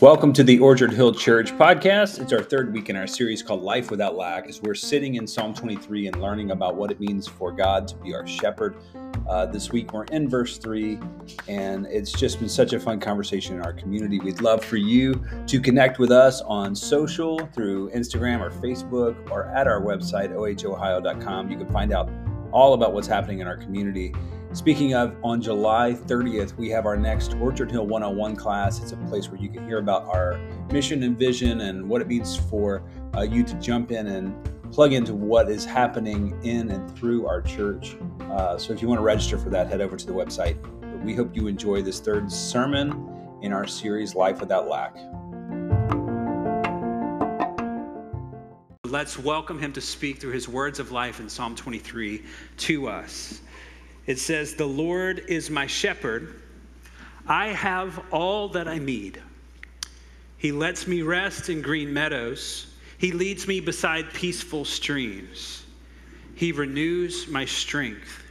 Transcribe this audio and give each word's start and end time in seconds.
Welcome 0.00 0.32
to 0.34 0.44
the 0.44 0.60
Orchard 0.60 0.92
Hill 0.92 1.12
Church 1.12 1.50
podcast. 1.52 2.20
It's 2.22 2.32
our 2.32 2.40
third 2.40 2.72
week 2.72 2.88
in 2.90 2.94
our 2.94 3.08
series 3.08 3.42
called 3.42 3.62
Life 3.62 3.90
Without 3.90 4.14
Lack, 4.14 4.46
as 4.46 4.62
we're 4.62 4.76
sitting 4.76 5.16
in 5.16 5.26
Psalm 5.26 5.52
23 5.52 6.06
and 6.06 6.22
learning 6.22 6.52
about 6.52 6.76
what 6.76 6.92
it 6.92 7.00
means 7.00 7.26
for 7.26 7.50
God 7.50 7.88
to 7.88 7.96
be 7.96 8.14
our 8.14 8.24
shepherd. 8.24 8.76
Uh, 9.28 9.46
this 9.46 9.72
week 9.72 9.92
we're 9.92 10.04
in 10.04 10.28
verse 10.28 10.58
3, 10.58 11.00
and 11.48 11.86
it's 11.86 12.12
just 12.12 12.38
been 12.38 12.48
such 12.48 12.72
a 12.72 12.78
fun 12.78 13.00
conversation 13.00 13.56
in 13.56 13.62
our 13.62 13.72
community. 13.72 14.20
We'd 14.20 14.42
love 14.42 14.64
for 14.64 14.76
you 14.76 15.24
to 15.48 15.60
connect 15.60 15.98
with 15.98 16.12
us 16.12 16.40
on 16.42 16.76
social 16.76 17.38
through 17.46 17.90
Instagram 17.90 18.40
or 18.40 18.50
Facebook 18.50 19.30
or 19.30 19.46
at 19.46 19.66
our 19.66 19.80
website, 19.80 20.30
ohohio.com. 20.30 21.50
You 21.50 21.58
can 21.58 21.68
find 21.72 21.92
out 21.92 22.08
all 22.52 22.74
about 22.74 22.92
what's 22.92 23.08
happening 23.08 23.40
in 23.40 23.46
our 23.46 23.56
community. 23.56 24.12
Speaking 24.52 24.94
of, 24.94 25.14
on 25.22 25.40
July 25.40 25.92
30th, 25.92 26.56
we 26.56 26.68
have 26.70 26.84
our 26.84 26.96
next 26.96 27.34
Orchard 27.34 27.70
Hill 27.70 27.86
101 27.86 28.34
class. 28.34 28.80
It's 28.80 28.92
a 28.92 28.96
place 28.96 29.30
where 29.30 29.40
you 29.40 29.48
can 29.48 29.64
hear 29.66 29.78
about 29.78 30.06
our 30.06 30.40
mission 30.72 31.04
and 31.04 31.16
vision 31.16 31.60
and 31.60 31.88
what 31.88 32.02
it 32.02 32.08
means 32.08 32.36
for 32.36 32.82
uh, 33.16 33.20
you 33.20 33.44
to 33.44 33.54
jump 33.54 33.92
in 33.92 34.08
and 34.08 34.34
plug 34.72 34.92
into 34.92 35.14
what 35.14 35.48
is 35.48 35.64
happening 35.64 36.38
in 36.42 36.70
and 36.70 36.96
through 36.96 37.26
our 37.26 37.40
church. 37.40 37.96
Uh, 38.22 38.58
so 38.58 38.72
if 38.72 38.82
you 38.82 38.88
want 38.88 38.98
to 38.98 39.04
register 39.04 39.38
for 39.38 39.50
that, 39.50 39.68
head 39.68 39.80
over 39.80 39.96
to 39.96 40.06
the 40.06 40.12
website. 40.12 40.60
But 40.80 41.00
we 41.02 41.14
hope 41.14 41.36
you 41.36 41.46
enjoy 41.46 41.82
this 41.82 42.00
third 42.00 42.30
sermon 42.30 43.38
in 43.42 43.52
our 43.52 43.66
series, 43.66 44.14
Life 44.14 44.40
Without 44.40 44.68
Lack. 44.68 44.96
Let's 48.90 49.16
welcome 49.16 49.60
him 49.60 49.72
to 49.74 49.80
speak 49.80 50.20
through 50.20 50.32
his 50.32 50.48
words 50.48 50.80
of 50.80 50.90
life 50.90 51.20
in 51.20 51.28
Psalm 51.28 51.54
23 51.54 52.24
to 52.56 52.88
us. 52.88 53.40
It 54.06 54.18
says, 54.18 54.56
The 54.56 54.66
Lord 54.66 55.22
is 55.28 55.48
my 55.48 55.68
shepherd. 55.68 56.42
I 57.24 57.48
have 57.48 58.02
all 58.10 58.48
that 58.48 58.66
I 58.66 58.78
need. 58.78 59.22
He 60.38 60.50
lets 60.50 60.88
me 60.88 61.02
rest 61.02 61.50
in 61.50 61.62
green 61.62 61.94
meadows. 61.94 62.66
He 62.98 63.12
leads 63.12 63.46
me 63.46 63.60
beside 63.60 64.12
peaceful 64.12 64.64
streams. 64.64 65.64
He 66.34 66.50
renews 66.50 67.28
my 67.28 67.44
strength. 67.44 68.24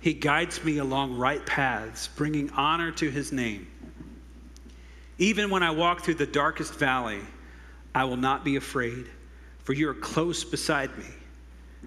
He 0.00 0.14
guides 0.14 0.64
me 0.64 0.78
along 0.78 1.16
right 1.16 1.46
paths, 1.46 2.08
bringing 2.08 2.50
honor 2.50 2.90
to 2.90 3.08
his 3.08 3.30
name. 3.30 3.68
Even 5.18 5.48
when 5.48 5.62
I 5.62 5.70
walk 5.70 6.00
through 6.00 6.14
the 6.14 6.26
darkest 6.26 6.74
valley, 6.74 7.20
I 7.94 8.02
will 8.02 8.16
not 8.16 8.44
be 8.44 8.56
afraid, 8.56 9.06
for 9.66 9.72
you 9.72 9.88
are 9.88 9.94
close 9.94 10.44
beside 10.44 10.96
me. 10.96 11.04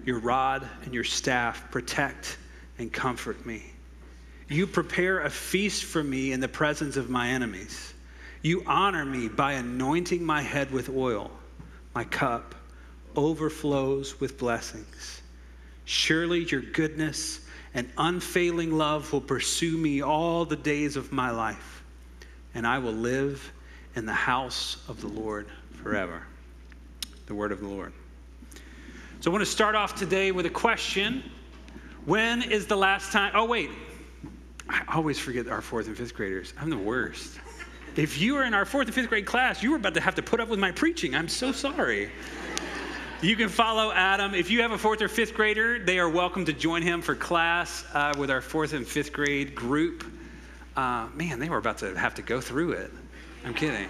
Your 0.04 0.18
rod 0.18 0.68
and 0.84 0.92
your 0.92 1.02
staff 1.02 1.70
protect 1.70 2.36
and 2.78 2.92
comfort 2.92 3.46
me. 3.46 3.62
You 4.50 4.66
prepare 4.66 5.20
a 5.20 5.30
feast 5.30 5.84
for 5.84 6.04
me 6.04 6.32
in 6.32 6.40
the 6.40 6.48
presence 6.48 6.98
of 6.98 7.08
my 7.08 7.28
enemies. 7.28 7.94
You 8.42 8.62
honor 8.66 9.06
me 9.06 9.28
by 9.28 9.54
anointing 9.54 10.22
my 10.22 10.42
head 10.42 10.70
with 10.70 10.90
oil. 10.90 11.30
My 11.94 12.04
cup 12.04 12.54
overflows 13.16 14.20
with 14.20 14.36
blessings. 14.36 15.22
Surely 15.86 16.44
your 16.44 16.60
goodness 16.60 17.40
and 17.72 17.90
unfailing 17.96 18.72
love 18.76 19.10
will 19.10 19.22
pursue 19.22 19.78
me 19.78 20.02
all 20.02 20.44
the 20.44 20.54
days 20.54 20.96
of 20.96 21.12
my 21.12 21.30
life, 21.30 21.82
and 22.54 22.66
I 22.66 22.78
will 22.78 22.92
live 22.92 23.50
in 23.94 24.04
the 24.04 24.12
house 24.12 24.84
of 24.86 25.00
the 25.00 25.08
Lord 25.08 25.46
forever. 25.82 26.26
The 27.30 27.36
word 27.36 27.52
of 27.52 27.60
the 27.60 27.68
Lord. 27.68 27.92
So 29.20 29.30
I 29.30 29.32
want 29.32 29.42
to 29.42 29.50
start 29.50 29.76
off 29.76 29.94
today 29.94 30.32
with 30.32 30.46
a 30.46 30.50
question 30.50 31.22
when 32.04 32.42
is 32.42 32.66
the 32.66 32.74
last 32.74 33.12
time? 33.12 33.30
Oh, 33.36 33.44
wait. 33.44 33.70
I 34.68 34.82
always 34.88 35.16
forget 35.16 35.46
our 35.46 35.60
fourth 35.60 35.86
and 35.86 35.96
fifth 35.96 36.12
graders. 36.12 36.54
I'm 36.58 36.70
the 36.70 36.76
worst. 36.76 37.38
If 37.94 38.20
you 38.20 38.34
were 38.34 38.42
in 38.42 38.52
our 38.52 38.64
fourth 38.64 38.88
and 38.88 38.94
fifth 38.96 39.08
grade 39.08 39.26
class, 39.26 39.62
you 39.62 39.70
were 39.70 39.76
about 39.76 39.94
to 39.94 40.00
have 40.00 40.16
to 40.16 40.22
put 40.22 40.40
up 40.40 40.48
with 40.48 40.58
my 40.58 40.72
preaching. 40.72 41.14
I'm 41.14 41.28
so 41.28 41.52
sorry. 41.52 42.10
You 43.22 43.36
can 43.36 43.48
follow 43.48 43.92
Adam. 43.92 44.34
If 44.34 44.50
you 44.50 44.62
have 44.62 44.72
a 44.72 44.78
fourth 44.78 45.00
or 45.00 45.06
fifth 45.06 45.34
grader, 45.34 45.78
they 45.78 46.00
are 46.00 46.08
welcome 46.08 46.44
to 46.46 46.52
join 46.52 46.82
him 46.82 47.00
for 47.00 47.14
class 47.14 47.84
uh, 47.94 48.12
with 48.18 48.32
our 48.32 48.40
fourth 48.40 48.72
and 48.72 48.84
fifth 48.84 49.12
grade 49.12 49.54
group. 49.54 50.04
Uh, 50.76 51.06
man, 51.14 51.38
they 51.38 51.48
were 51.48 51.58
about 51.58 51.78
to 51.78 51.96
have 51.96 52.16
to 52.16 52.22
go 52.22 52.40
through 52.40 52.72
it. 52.72 52.90
I'm 53.44 53.54
kidding. 53.54 53.88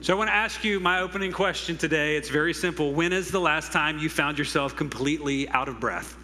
So 0.00 0.12
I 0.12 0.16
want 0.16 0.28
to 0.28 0.34
ask 0.34 0.64
you 0.64 0.80
my 0.80 1.00
opening 1.00 1.32
question 1.32 1.78
today. 1.78 2.16
It's 2.16 2.28
very 2.28 2.52
simple. 2.52 2.92
When 2.92 3.12
is 3.12 3.30
the 3.30 3.40
last 3.40 3.72
time 3.72 3.98
you 3.98 4.10
found 4.10 4.38
yourself 4.38 4.76
completely 4.76 5.48
out 5.48 5.68
of 5.68 5.80
breath? 5.80 6.16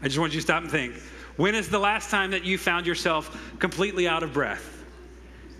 I 0.00 0.06
just 0.06 0.18
want 0.18 0.32
you 0.32 0.40
to 0.40 0.44
stop 0.44 0.62
and 0.62 0.70
think. 0.70 0.94
When 1.36 1.54
is 1.54 1.68
the 1.68 1.78
last 1.78 2.10
time 2.10 2.30
that 2.30 2.44
you 2.44 2.56
found 2.56 2.86
yourself 2.86 3.38
completely 3.58 4.08
out 4.08 4.22
of 4.22 4.32
breath? 4.32 4.84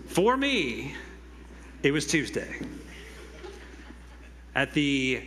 For 0.07 0.35
me, 0.35 0.95
it 1.83 1.91
was 1.91 2.07
Tuesday. 2.07 2.59
At 4.55 4.73
the 4.73 5.21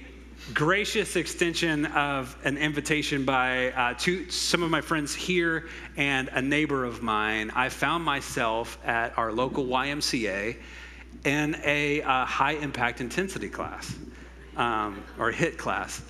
gracious 0.55 1.15
extension 1.15 1.87
of 1.87 2.37
an 2.45 2.59
invitation 2.59 3.25
by 3.25 3.71
uh, 3.71 3.95
two, 3.97 4.29
some 4.31 4.65
of 4.65 4.71
my 4.71 4.81
friends 4.81 5.15
here 5.15 5.69
and 5.97 6.29
a 6.29 6.43
neighbor 6.43 6.85
of 6.85 7.03
mine, 7.03 7.53
I 7.55 7.69
found 7.69 8.05
myself 8.05 8.79
at 8.85 9.17
our 9.17 9.31
local 9.31 9.67
YMCA 9.67 10.57
in 11.25 11.57
a 11.65 12.03
uh, 12.03 12.25
high 12.25 12.53
impact 12.53 13.01
intensity 13.01 13.49
class 13.49 13.95
um, 14.57 15.03
or 15.19 15.33
HIIT 15.33 15.57
class. 15.57 16.03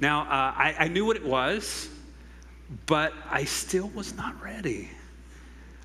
Now, 0.00 0.22
uh, 0.22 0.26
I, 0.56 0.76
I, 0.78 0.88
knew 0.88 1.04
what 1.04 1.16
it 1.16 1.24
was, 1.24 1.88
but 2.86 3.12
I 3.28 3.44
still 3.44 3.88
was 3.88 4.16
not 4.16 4.40
ready. 4.40 4.88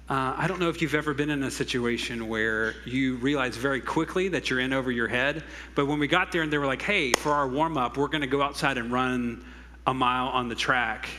Uh, 0.09 0.35
I 0.37 0.47
don't 0.47 0.59
know 0.59 0.69
if 0.69 0.81
you've 0.81 0.95
ever 0.95 1.13
been 1.13 1.31
in 1.31 1.43
a 1.43 1.51
situation 1.51 2.29
where 2.29 2.75
you 2.85 3.15
realize 3.17 3.57
very 3.57 3.81
quickly 3.81 4.29
that 4.29 4.49
you're 4.49 4.59
in 4.59 4.71
over 4.71 4.91
your 4.91 5.07
head, 5.07 5.43
but 5.75 5.87
when 5.87 5.99
we 5.99 6.07
got 6.07 6.31
there 6.31 6.43
and 6.43 6.53
they 6.53 6.57
were 6.57 6.67
like, 6.67 6.81
hey, 6.81 7.11
for 7.13 7.33
our 7.33 7.47
warm 7.47 7.77
up, 7.77 7.97
we're 7.97 8.07
gonna 8.07 8.27
go 8.27 8.41
outside 8.41 8.77
and 8.77 8.91
run 8.91 9.43
a 9.85 9.93
mile 9.93 10.27
on 10.27 10.47
the 10.47 10.55
track 10.55 11.09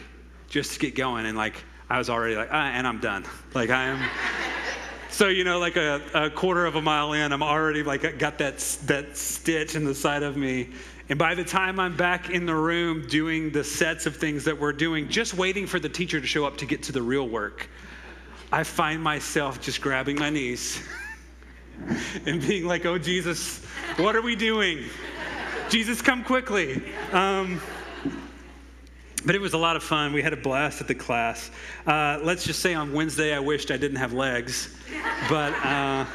just 0.49 0.73
to 0.75 0.79
get 0.79 0.95
going. 0.95 1.27
And 1.27 1.37
like, 1.37 1.63
I 1.91 1.99
was 1.99 2.09
already 2.09 2.37
like, 2.37 2.49
ah, 2.51 2.69
and 2.69 2.87
I'm 2.87 3.01
done. 3.01 3.25
Like, 3.55 3.71
I 3.71 3.85
am. 3.85 4.11
So, 5.19 5.27
you 5.27 5.43
know, 5.43 5.59
like 5.59 5.75
a, 5.75 6.01
a, 6.15 6.31
quarter 6.31 6.65
of 6.65 6.77
a 6.77 6.81
mile 6.81 7.13
in, 7.13 7.33
I'm 7.33 7.43
already 7.43 7.83
like 7.83 8.21
got 8.21 8.39
that, 8.39 8.59
that 8.85 9.17
stitch 9.17 9.75
in 9.75 9.85
the 9.85 9.93
side 9.93 10.23
of 10.23 10.37
me. 10.37 10.69
And 11.09 11.19
by 11.19 11.35
the 11.35 11.43
time 11.43 11.81
I'm 11.81 11.97
back 11.97 12.31
in 12.31 12.47
the 12.47 12.55
room 12.55 13.05
doing 13.09 13.51
the 13.51 13.65
sets 13.65 14.07
of 14.07 14.15
things 14.15 14.45
that 14.45 14.57
we're 14.57 14.73
doing, 14.73 15.09
just 15.09 15.35
waiting 15.35 15.67
for 15.67 15.81
the 15.81 15.89
teacher 15.89 16.21
to 16.21 16.27
show 16.29 16.45
up 16.45 16.57
to 16.59 16.67
get 16.67 16.85
to 16.85 16.93
the 16.93 17.03
real 17.03 17.29
work, 17.29 17.69
I 18.53 18.63
find 18.63 19.03
myself 19.03 19.61
just 19.61 19.81
grabbing 19.81 20.21
my 20.21 20.31
knees 20.31 20.81
and 22.25 22.41
being 22.41 22.65
like, 22.69 22.87
oh, 22.87 22.97
Jesus, 22.97 23.65
what 23.97 24.15
are 24.15 24.23
we 24.23 24.37
doing? 24.37 24.85
Jesus, 25.69 26.01
come 26.01 26.23
quickly. 26.23 26.81
Um, 27.11 27.61
but 29.25 29.35
it 29.35 29.41
was 29.41 29.53
a 29.53 29.59
lot 29.59 29.77
of 29.77 29.83
fun. 29.83 30.13
We 30.13 30.23
had 30.23 30.33
a 30.33 30.37
blast 30.37 30.81
at 30.81 30.89
the 30.89 30.95
class. 30.95 31.51
Uh, 31.87 32.21
let's 32.23 32.45
just 32.45 32.61
say 32.61 32.75
on 32.75 32.93
Wednesday, 32.93 33.35
I 33.35 33.41
wished 33.41 33.71
I 33.71 33.77
didn't 33.77 33.97
have 33.97 34.13
legs. 34.13 34.75
But, 35.29 35.53
uh, 35.65 36.07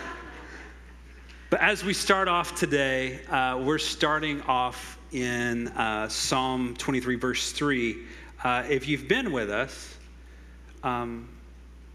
but 1.50 1.62
as 1.62 1.84
we 1.84 1.94
start 1.94 2.28
off 2.28 2.56
today, 2.56 3.19
uh, 3.30 3.62
we're 3.64 3.78
starting 3.78 4.41
off 4.44 4.97
in 5.12 5.68
uh, 5.69 6.08
Psalm 6.08 6.75
23, 6.78 7.16
verse 7.16 7.52
3. 7.52 7.97
Uh, 8.44 8.64
if 8.69 8.88
you've 8.88 9.08
been 9.08 9.31
with 9.31 9.50
us, 9.50 9.96
um, 10.84 11.30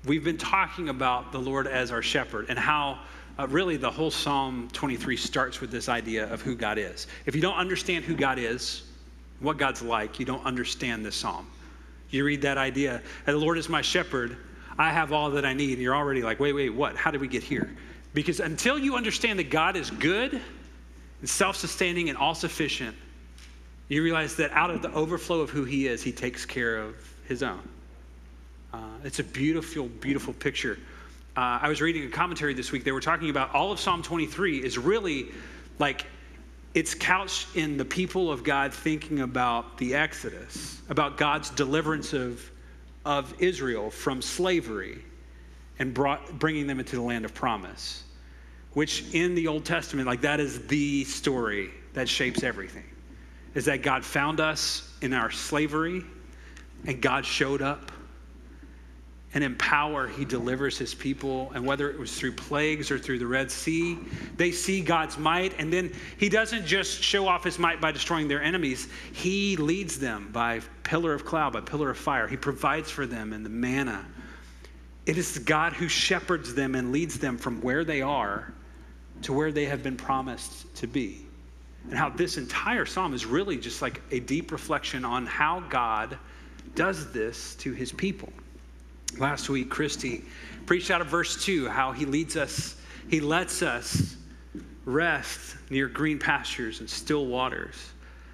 we've 0.05 0.25
been 0.25 0.39
talking 0.39 0.89
about 0.89 1.33
the 1.33 1.39
Lord 1.39 1.67
as 1.67 1.91
our 1.91 2.03
shepherd 2.03 2.47
and 2.49 2.59
how 2.59 3.01
uh, 3.39 3.47
really 3.49 3.77
the 3.77 3.91
whole 3.91 4.11
Psalm 4.11 4.69
23 4.73 5.17
starts 5.17 5.61
with 5.61 5.71
this 5.71 5.89
idea 5.89 6.33
of 6.33 6.43
who 6.43 6.55
God 6.55 6.79
is. 6.79 7.07
If 7.27 7.35
you 7.35 7.41
don't 7.41 7.57
understand 7.57 8.05
who 8.05 8.15
God 8.15 8.39
is, 8.39 8.83
what 9.41 9.57
God's 9.57 9.83
like, 9.83 10.19
you 10.19 10.27
don't 10.27 10.45
understand 10.45 11.05
this 11.05 11.17
psalm. 11.17 11.47
You 12.11 12.25
read 12.25 12.43
that 12.43 12.59
idea, 12.59 13.03
the 13.27 13.37
Lord 13.37 13.59
is 13.59 13.69
my 13.69 13.83
shepherd, 13.83 14.37
I 14.79 14.91
have 14.91 15.13
all 15.13 15.31
that 15.31 15.45
I 15.45 15.55
need, 15.55 15.73
and 15.73 15.83
you're 15.83 15.97
already 15.97 16.23
like, 16.23 16.39
wait, 16.39 16.53
wait, 16.53 16.71
what? 16.71 16.97
How 16.97 17.11
did 17.11 17.21
we 17.21 17.29
get 17.29 17.43
here? 17.43 17.75
Because 18.15 18.41
until 18.41 18.79
you 18.79 18.97
understand 18.97 19.39
that 19.39 19.51
God 19.51 19.77
is 19.77 19.91
good 19.91 20.41
and 21.21 21.29
self 21.29 21.57
sustaining 21.57 22.09
and 22.09 22.17
all 22.17 22.35
sufficient, 22.35 22.97
you 23.89 24.03
realize 24.03 24.37
that 24.37 24.51
out 24.53 24.71
of 24.71 24.83
the 24.83 24.93
overflow 24.93 25.41
of 25.41 25.51
who 25.51 25.65
He 25.65 25.89
is, 25.89 26.03
He 26.03 26.13
takes 26.13 26.47
care 26.47 26.79
of 26.79 26.95
His 27.27 27.43
own. 27.43 27.61
Uh, 28.73 28.79
it's 29.05 29.19
a 29.19 29.25
beautiful, 29.25 29.89
beautiful 29.89 30.33
picture. 30.35 30.79
Uh, 31.37 31.59
I 31.63 31.69
was 31.69 31.81
reading 31.81 32.05
a 32.05 32.09
commentary 32.09 32.55
this 32.55 32.71
week. 32.71 32.85
They 32.85 32.93
were 32.93 33.01
talking 33.01 33.31
about 33.31 33.55
all 33.55 33.73
of 33.73 33.81
Psalm 33.81 34.03
23 34.03 34.63
is 34.63 34.79
really 34.79 35.29
like 35.79 36.07
it's 36.79 36.95
couched 36.95 37.57
in 37.57 37.77
the 37.77 37.85
people 37.85 38.31
of 38.31 38.45
God 38.45 38.73
thinking 38.73 39.23
about 39.23 39.79
the 39.79 39.97
Exodus, 39.97 40.81
about 40.89 41.17
God's 41.17 41.51
deliverance 41.51 42.13
of, 42.13 42.49
of 43.05 43.35
Israel 43.41 43.91
from 43.91 44.23
slavery 44.23 45.03
and 45.81 45.93
brought, 45.93 46.39
bringing 46.39 46.69
them 46.69 46.79
into 46.79 46.95
the 46.95 47.03
land 47.03 47.25
of 47.25 47.35
promise, 47.35 48.05
which 48.75 49.13
in 49.13 49.35
the 49.35 49.49
Old 49.49 49.65
Testament, 49.65 50.07
like 50.07 50.21
that 50.21 50.39
is 50.39 50.69
the 50.69 51.03
story 51.03 51.71
that 51.95 52.09
shapes 52.09 52.45
everything. 52.45 52.85
Is 53.57 53.65
that 53.65 53.83
God 53.83 54.05
found 54.05 54.39
us 54.39 54.95
in 55.03 55.13
our 55.13 55.33
slavery, 55.33 56.05
and 56.85 57.03
God 57.03 57.27
showed 57.27 57.61
up. 57.61 57.91
And 59.39 59.45
in 59.45 59.55
power, 59.55 60.09
he 60.09 60.25
delivers 60.25 60.79
his 60.79 60.97
people. 60.97 61.53
And 61.55 61.65
whether 61.65 61.89
it 61.89 61.97
was 61.97 62.13
through 62.19 62.33
plagues 62.33 62.91
or 62.91 62.99
through 62.99 63.21
the 63.21 63.27
Red 63.29 63.53
Sea, 63.53 63.97
they 64.37 64.51
see 64.51 64.81
God's 64.81 65.17
might. 65.17 65.55
And 65.61 65.73
then 65.73 65.93
he 66.17 66.29
doesn't 66.29 66.67
just 66.67 67.01
show 67.01 67.29
off 67.29 67.45
his 67.45 67.57
might 67.57 67.81
by 67.81 67.93
destroying 67.93 68.27
their 68.27 68.43
enemies, 68.43 68.89
he 69.13 69.57
leads 69.57 70.01
them 70.01 70.31
by 70.33 70.61
pillar 70.83 71.15
of 71.15 71.25
cloud, 71.25 71.53
by 71.53 71.61
pillar 71.61 71.89
of 71.89 71.97
fire. 71.97 72.27
He 72.27 72.37
provides 72.37 72.91
for 72.91 73.07
them 73.07 73.33
in 73.33 73.45
the 73.45 73.49
manna. 73.49 74.05
It 75.07 75.17
is 75.17 75.39
God 75.39 75.73
who 75.73 75.87
shepherds 75.87 76.53
them 76.53 76.75
and 76.75 76.91
leads 76.91 77.21
them 77.21 77.39
from 77.39 77.61
where 77.61 77.85
they 77.85 78.03
are 78.03 78.53
to 79.23 79.33
where 79.33 79.53
they 79.53 79.67
have 79.67 79.85
been 79.85 79.97
promised 79.97 80.75
to 80.79 80.89
be. 80.89 81.25
And 81.91 81.97
how 81.97 82.09
this 82.09 82.39
entire 82.39 82.87
psalm 82.87 83.15
is 83.15 83.25
really 83.25 83.57
just 83.57 83.83
like 83.83 84.03
a 84.11 84.19
deep 84.19 84.51
reflection 84.51 85.05
on 85.05 85.27
how 85.27 85.61
God 85.61 86.19
does 86.75 87.13
this 87.13 87.55
to 87.61 87.71
his 87.73 87.93
people. 87.93 88.33
Last 89.17 89.49
week, 89.49 89.71
Christy 89.71 90.25
preached 90.67 90.91
out 90.91 91.01
of 91.01 91.07
verse 91.07 91.43
2 91.45 91.69
how 91.69 91.93
he 91.93 92.05
leads 92.05 92.37
us, 92.37 92.77
he 93.09 93.21
lets 93.21 93.63
us 93.63 94.17
rest 94.85 95.57
near 95.71 95.89
green 95.89 96.19
pastures 96.19 96.81
and 96.81 96.89
still 96.89 97.27
waters. 97.27 97.75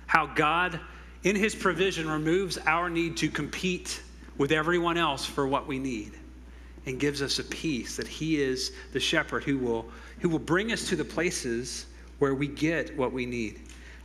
How 0.07 0.27
God, 0.27 0.79
in 1.23 1.37
his 1.37 1.55
provision, 1.55 2.09
removes 2.09 2.59
our 2.67 2.91
need 2.91 3.17
to 3.19 3.29
compete 3.29 4.03
with 4.37 4.53
everyone 4.53 4.97
else 4.97 5.25
for 5.25 5.47
what 5.47 5.67
we 5.67 5.79
need 5.79 6.13
and 6.87 7.01
gives 7.01 7.23
us 7.23 7.39
a 7.39 7.45
peace 7.45 7.97
that 7.97 8.07
he 8.07 8.41
is 8.41 8.73
the 8.93 9.01
shepherd 9.01 9.43
who 9.45 9.59
will, 9.59 9.87
who 10.21 10.29
will 10.29 10.39
bring 10.39 10.73
us 10.73 10.89
to 10.89 10.97
the 10.97 11.05
places 11.05 11.87
where 12.19 12.35
we 12.35 12.47
get 12.47 12.97
what 12.97 13.13
we 13.13 13.27
need. 13.27 13.61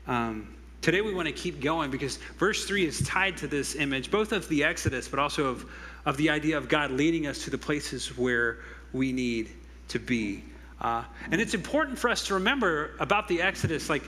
Um, 0.07 0.55
today, 0.81 1.01
we 1.01 1.13
want 1.13 1.27
to 1.27 1.33
keep 1.33 1.61
going 1.61 1.91
because 1.91 2.17
verse 2.37 2.65
3 2.65 2.85
is 2.85 3.01
tied 3.01 3.37
to 3.37 3.47
this 3.47 3.75
image, 3.75 4.09
both 4.09 4.31
of 4.31 4.47
the 4.49 4.63
Exodus, 4.63 5.07
but 5.07 5.19
also 5.19 5.45
of 5.45 5.69
of 6.09 6.17
the 6.17 6.27
idea 6.27 6.57
of 6.57 6.67
God 6.67 6.89
leading 6.89 7.27
us 7.27 7.43
to 7.43 7.51
the 7.51 7.57
places 7.57 8.17
where 8.17 8.57
we 8.93 9.11
need 9.11 9.51
to 9.89 9.99
be. 9.99 10.43
Uh, 10.81 11.03
and 11.29 11.39
it's 11.39 11.53
important 11.53 11.99
for 11.99 12.09
us 12.09 12.25
to 12.25 12.33
remember 12.33 12.95
about 12.99 13.27
the 13.27 13.43
Exodus 13.43 13.91
like, 13.91 14.01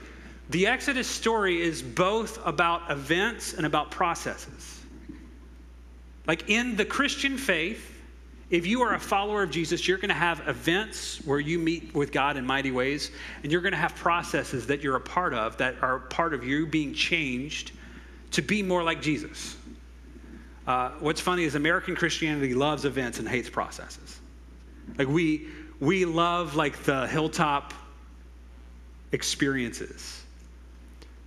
the 0.50 0.66
Exodus 0.66 1.06
story 1.06 1.62
is 1.62 1.80
both 1.80 2.44
about 2.44 2.90
events 2.90 3.54
and 3.54 3.64
about 3.64 3.92
processes. 3.92 4.80
Like 6.26 6.50
in 6.50 6.74
the 6.74 6.84
Christian 6.84 7.38
faith, 7.38 7.88
if 8.50 8.66
you 8.66 8.82
are 8.82 8.94
a 8.94 9.00
follower 9.00 9.44
of 9.44 9.52
Jesus, 9.52 9.86
you're 9.86 9.96
going 9.96 10.08
to 10.08 10.14
have 10.14 10.48
events 10.48 11.24
where 11.24 11.38
you 11.38 11.60
meet 11.60 11.94
with 11.94 12.10
God 12.10 12.36
in 12.36 12.44
mighty 12.44 12.72
ways, 12.72 13.12
and 13.44 13.52
you're 13.52 13.62
going 13.62 13.72
to 13.72 13.78
have 13.78 13.94
processes 13.94 14.66
that 14.66 14.82
you're 14.82 14.96
a 14.96 15.00
part 15.00 15.34
of 15.34 15.56
that 15.58 15.76
are 15.80 16.00
part 16.00 16.34
of 16.34 16.42
you 16.42 16.66
being 16.66 16.94
changed 16.94 17.70
to 18.32 18.42
be 18.42 18.60
more 18.60 18.82
like 18.82 19.00
Jesus. 19.00 19.56
Uh, 20.66 20.90
what's 21.00 21.20
funny 21.20 21.44
is 21.44 21.54
American 21.54 21.96
Christianity 21.96 22.54
loves 22.54 22.84
events 22.84 23.18
and 23.18 23.28
hates 23.28 23.50
processes. 23.50 24.20
Like 24.98 25.08
we 25.08 25.48
we 25.80 26.04
love 26.04 26.54
like 26.54 26.82
the 26.84 27.06
hilltop 27.08 27.74
experiences. 29.10 30.22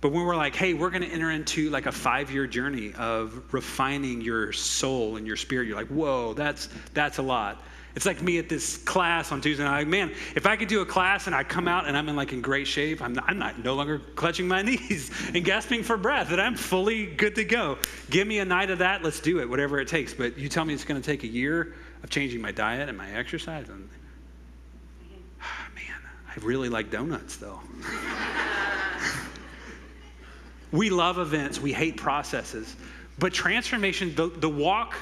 But 0.00 0.12
when 0.12 0.24
we're 0.24 0.36
like, 0.36 0.54
hey, 0.54 0.72
we're 0.74 0.90
going 0.90 1.02
to 1.02 1.08
enter 1.08 1.30
into 1.30 1.68
like 1.70 1.86
a 1.86 1.92
five 1.92 2.30
year 2.30 2.46
journey 2.46 2.92
of 2.96 3.42
refining 3.52 4.20
your 4.20 4.52
soul 4.52 5.16
and 5.16 5.26
your 5.26 5.36
spirit, 5.36 5.66
you're 5.68 5.76
like, 5.76 5.88
whoa, 5.88 6.32
that's 6.32 6.68
that's 6.94 7.18
a 7.18 7.22
lot. 7.22 7.62
It's 7.96 8.04
like 8.04 8.20
me 8.20 8.36
at 8.36 8.50
this 8.50 8.76
class 8.76 9.32
on 9.32 9.40
Tuesday. 9.40 9.64
Like, 9.64 9.88
man, 9.88 10.12
if 10.34 10.44
I 10.44 10.56
could 10.56 10.68
do 10.68 10.82
a 10.82 10.86
class 10.86 11.26
and 11.26 11.34
I 11.34 11.42
come 11.42 11.66
out 11.66 11.88
and 11.88 11.96
I'm 11.96 12.06
in 12.10 12.14
like 12.14 12.34
in 12.34 12.42
great 12.42 12.66
shape, 12.66 13.00
I'm 13.00 13.14
not, 13.14 13.24
I'm 13.26 13.38
not 13.38 13.64
no 13.64 13.74
longer 13.74 14.00
clutching 14.14 14.46
my 14.46 14.60
knees 14.62 15.10
and 15.32 15.42
gasping 15.42 15.82
for 15.82 15.96
breath, 15.96 16.28
that 16.28 16.38
I'm 16.38 16.56
fully 16.56 17.06
good 17.06 17.34
to 17.36 17.44
go. 17.44 17.78
Give 18.10 18.28
me 18.28 18.40
a 18.40 18.44
night 18.44 18.68
of 18.68 18.80
that. 18.80 19.02
Let's 19.02 19.18
do 19.18 19.40
it, 19.40 19.48
whatever 19.48 19.80
it 19.80 19.88
takes. 19.88 20.12
But 20.12 20.36
you 20.36 20.50
tell 20.50 20.66
me 20.66 20.74
it's 20.74 20.84
going 20.84 21.00
to 21.00 21.06
take 21.06 21.24
a 21.24 21.26
year 21.26 21.74
of 22.02 22.10
changing 22.10 22.42
my 22.42 22.52
diet 22.52 22.90
and 22.90 22.98
my 22.98 23.10
exercise, 23.12 23.70
and 23.70 23.88
oh, 25.40 25.40
man, 25.74 26.00
I 26.28 26.34
really 26.44 26.68
like 26.68 26.90
donuts 26.90 27.38
though. 27.38 27.60
we 30.70 30.90
love 30.90 31.18
events. 31.18 31.62
We 31.62 31.72
hate 31.72 31.96
processes. 31.96 32.76
But 33.18 33.32
transformation, 33.32 34.14
the, 34.14 34.28
the 34.28 34.50
walk 34.50 34.94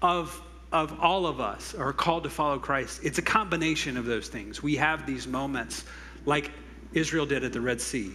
of 0.00 0.40
of 0.72 0.98
all 1.00 1.26
of 1.26 1.40
us 1.40 1.74
are 1.74 1.92
called 1.92 2.24
to 2.24 2.30
follow 2.30 2.58
Christ, 2.58 3.00
it's 3.02 3.18
a 3.18 3.22
combination 3.22 3.96
of 3.96 4.04
those 4.04 4.28
things. 4.28 4.62
We 4.62 4.76
have 4.76 5.06
these 5.06 5.26
moments 5.26 5.84
like 6.24 6.50
Israel 6.92 7.26
did 7.26 7.44
at 7.44 7.52
the 7.52 7.60
Red 7.60 7.80
Sea, 7.80 8.12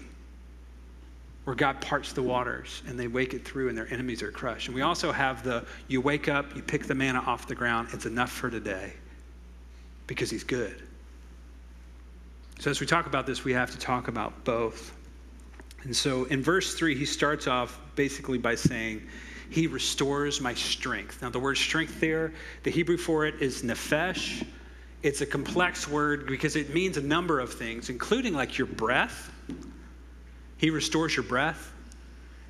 where 1.46 1.56
God 1.56 1.82
parts 1.82 2.14
the 2.14 2.22
waters 2.22 2.84
and 2.88 3.00
they 3.00 3.08
wake 3.08 3.34
it 3.34 3.46
through 3.46 3.70
and 3.70 3.78
their 3.78 3.92
enemies 3.92 4.22
are 4.22 4.32
crushed. 4.32 4.68
And 4.68 4.76
we 4.76 4.82
also 4.82 5.12
have 5.12 5.44
the 5.44 5.66
you 5.88 6.02
wake 6.02 6.28
up, 6.28 6.56
you 6.56 6.62
pick 6.62 6.86
the 6.86 6.96
manna 6.96 7.20
off 7.20 7.48
the 7.48 7.56
ground, 7.56 7.90
it's 7.94 8.06
enough 8.06 8.32
for 8.32 8.50
today 8.50 8.94
because 10.08 10.30
He's 10.30 10.44
good. 10.44 10.82
So 12.60 12.70
as 12.70 12.80
we 12.80 12.86
talk 12.86 13.08
about 13.08 13.26
this, 13.26 13.44
we 13.44 13.54
have 13.54 13.72
to 13.72 13.78
talk 13.80 14.08
about 14.08 14.44
both. 14.44 14.94
And 15.84 15.96
so 15.96 16.26
in 16.26 16.44
verse 16.44 16.76
3, 16.76 16.96
he 16.96 17.06
starts 17.06 17.48
off 17.48 17.80
basically 17.96 18.38
by 18.38 18.54
saying, 18.54 19.02
he 19.52 19.68
restores 19.68 20.40
my 20.40 20.54
strength. 20.54 21.22
Now, 21.22 21.30
the 21.30 21.40
word 21.40 21.58
strength 21.58 22.00
there, 22.00 22.32
the 22.64 22.72
Hebrew 22.72 22.96
for 22.96 23.26
it 23.26 23.42
is 23.42 23.64
nephesh. 23.64 24.46
It's 25.04 25.20
a 25.20 25.26
complex 25.26 25.90
word 25.90 26.26
because 26.26 26.56
it 26.56 26.74
means 26.74 26.96
a 26.96 27.02
number 27.02 27.42
of 27.42 27.54
things, 27.54 27.90
including 27.90 28.34
like 28.34 28.58
your 28.58 28.68
breath. 28.68 29.30
He 30.56 30.70
restores 30.70 31.18
your 31.18 31.26
breath. 31.26 31.74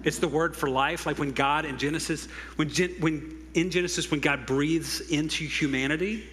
It's 0.03 0.19
the 0.19 0.27
word 0.27 0.56
for 0.56 0.69
life, 0.69 1.07
like 1.07 1.18
when 1.18 1.31
God 1.31 1.65
in 1.65 1.80
Genesis, 1.80 2.27
when, 2.56 2.69
when 3.00 3.48
in 3.56 3.71
Genesis, 3.71 4.12
when 4.12 4.19
God 4.19 4.45
breathes 4.45 5.01
into 5.01 5.45
humanity, 5.45 6.24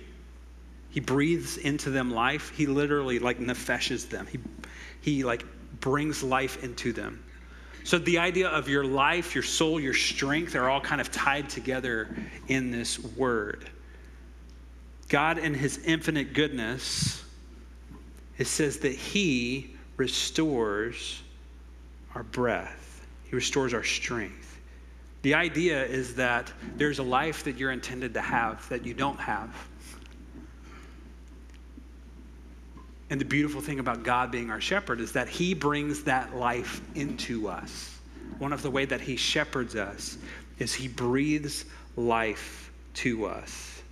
he 0.91 1.01
breathes 1.01 1.57
into 1.57 1.89
them 1.89 2.11
life. 2.11 2.51
He 2.51 2.67
literally 2.67 3.19
like 3.21 3.39
nefeshes 3.39 4.11
them. 4.11 4.27
He, 4.27 4.39
he 5.01 5.25
like 5.25 5.47
brings 5.81 6.23
life 6.23 6.63
into 6.63 6.93
them. 6.93 7.25
So 7.89 7.97
the 7.99 8.19
idea 8.19 8.49
of 8.49 8.69
your 8.69 8.85
life, 8.85 9.35
your 9.35 9.43
soul, 9.43 9.81
your 9.81 9.95
strength 9.95 10.55
are 10.55 10.69
all 10.69 10.79
kind 10.83 11.01
of 11.01 11.11
tied 11.11 11.49
together 11.49 12.15
in 12.49 12.71
this 12.71 12.99
word. 13.17 13.71
God, 15.09 15.39
in 15.39 15.55
his 15.55 15.79
infinite 15.87 16.35
goodness, 16.35 17.25
it 18.37 18.47
says 18.47 18.77
that 18.81 18.93
he 18.93 19.75
restores 19.97 21.23
our 22.15 22.25
breath, 22.25 23.07
he 23.25 23.35
restores 23.35 23.73
our 23.73 23.85
strength. 23.85 24.59
The 25.23 25.33
idea 25.33 25.83
is 25.83 26.15
that 26.17 26.53
there's 26.77 26.99
a 26.99 27.03
life 27.03 27.43
that 27.45 27.57
you're 27.57 27.73
intended 27.73 28.13
to 28.13 28.21
have 28.21 28.69
that 28.69 28.85
you 28.85 28.93
don't 28.93 29.19
have. 29.19 29.49
And 33.11 33.21
the 33.21 33.25
beautiful 33.25 33.61
thing 33.61 33.79
about 33.79 34.03
God 34.03 34.31
being 34.31 34.51
our 34.51 34.61
shepherd 34.61 35.01
is 35.01 35.13
that 35.13 35.29
he 35.29 35.55
brings 35.55 36.05
that 36.05 36.37
life 36.37 36.81
into 36.95 37.49
us. 37.49 37.99
One 38.39 38.53
of 38.53 38.63
the 38.63 38.71
way 38.71 38.85
that 38.85 39.01
he 39.01 39.17
shepherds 39.17 39.75
us 39.77 40.19
is 40.59 40.75
he 40.75 40.89
breathes 40.89 41.65
life 41.97 42.71
to 42.95 43.27
us. 43.27 43.83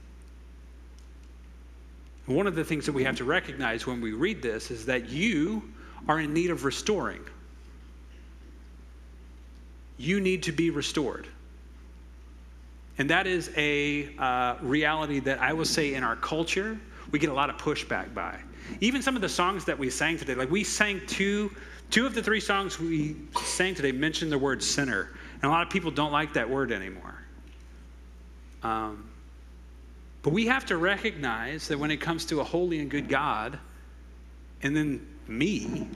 One 2.27 2.47
of 2.47 2.55
the 2.55 2.65
things 2.65 2.87
that 2.87 2.93
we 2.93 3.05
have 3.05 3.17
to 3.17 3.25
recognize 3.25 3.87
when 3.87 4.01
we 4.01 4.13
read 4.13 4.43
this 4.43 4.71
is 4.71 4.85
that 4.87 5.09
you 5.09 5.63
are 6.09 6.21
in 6.21 6.35
need 6.35 6.51
of 6.51 6.65
restoring. 6.65 7.25
You 9.97 10.21
need 10.21 10.43
to 10.43 10.53
be 10.53 10.71
restored. 10.71 11.29
And 12.99 13.11
that 13.11 13.27
is 13.27 13.51
a 13.57 14.15
uh, 14.19 14.57
reality 14.61 15.21
that 15.21 15.41
I 15.41 15.53
will 15.53 15.65
say 15.65 15.95
in 15.95 16.03
our 16.03 16.17
culture, 16.17 16.79
we 17.11 17.19
get 17.19 17.31
a 17.31 17.35
lot 17.35 17.51
of 17.51 17.57
pushback 17.57 18.13
by. 18.13 18.39
Even 18.81 19.03
some 19.03 19.17
of 19.17 19.23
the 19.23 19.29
songs 19.29 19.65
that 19.65 19.79
we 19.79 19.91
sang 19.91 20.19
today, 20.19 20.35
like 20.35 20.51
we 20.51 20.65
sang 20.65 21.01
two, 21.07 21.51
two 21.91 22.07
of 22.07 22.15
the 22.15 22.23
three 22.23 22.41
songs 22.41 22.79
we 22.79 23.17
sang 23.43 23.75
today 23.75 23.93
mentioned 23.93 24.33
the 24.33 24.39
word 24.39 24.63
sinner. 24.63 25.11
And 25.35 25.45
a 25.45 25.49
lot 25.49 25.63
of 25.63 25.71
people 25.71 25.91
don't 25.91 26.13
like 26.13 26.33
that 26.35 26.49
word 26.49 26.73
anymore. 26.73 27.15
Um, 28.63 29.09
but 30.23 30.33
we 30.33 30.47
have 30.47 30.67
to 30.67 30.77
recognize 30.77 31.69
that 31.69 31.79
when 31.79 31.91
it 31.93 31.99
comes 32.01 32.25
to 32.27 32.41
a 32.41 32.45
holy 32.45 32.81
and 32.81 32.91
good 32.91 33.09
God, 33.09 33.59
and 34.63 34.77
then 34.77 35.07
me, 35.29 35.89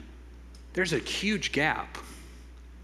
there's 0.72 0.92
a 0.92 0.98
huge 0.98 1.50
gap 1.50 1.98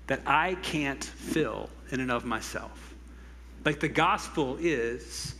that 0.08 0.20
I 0.26 0.56
can't 0.56 1.04
fill 1.04 1.70
in 1.90 2.00
and 2.00 2.10
of 2.10 2.24
myself. 2.24 2.94
Like 3.64 3.78
the 3.78 3.88
gospel 3.88 4.56
is 4.60 5.35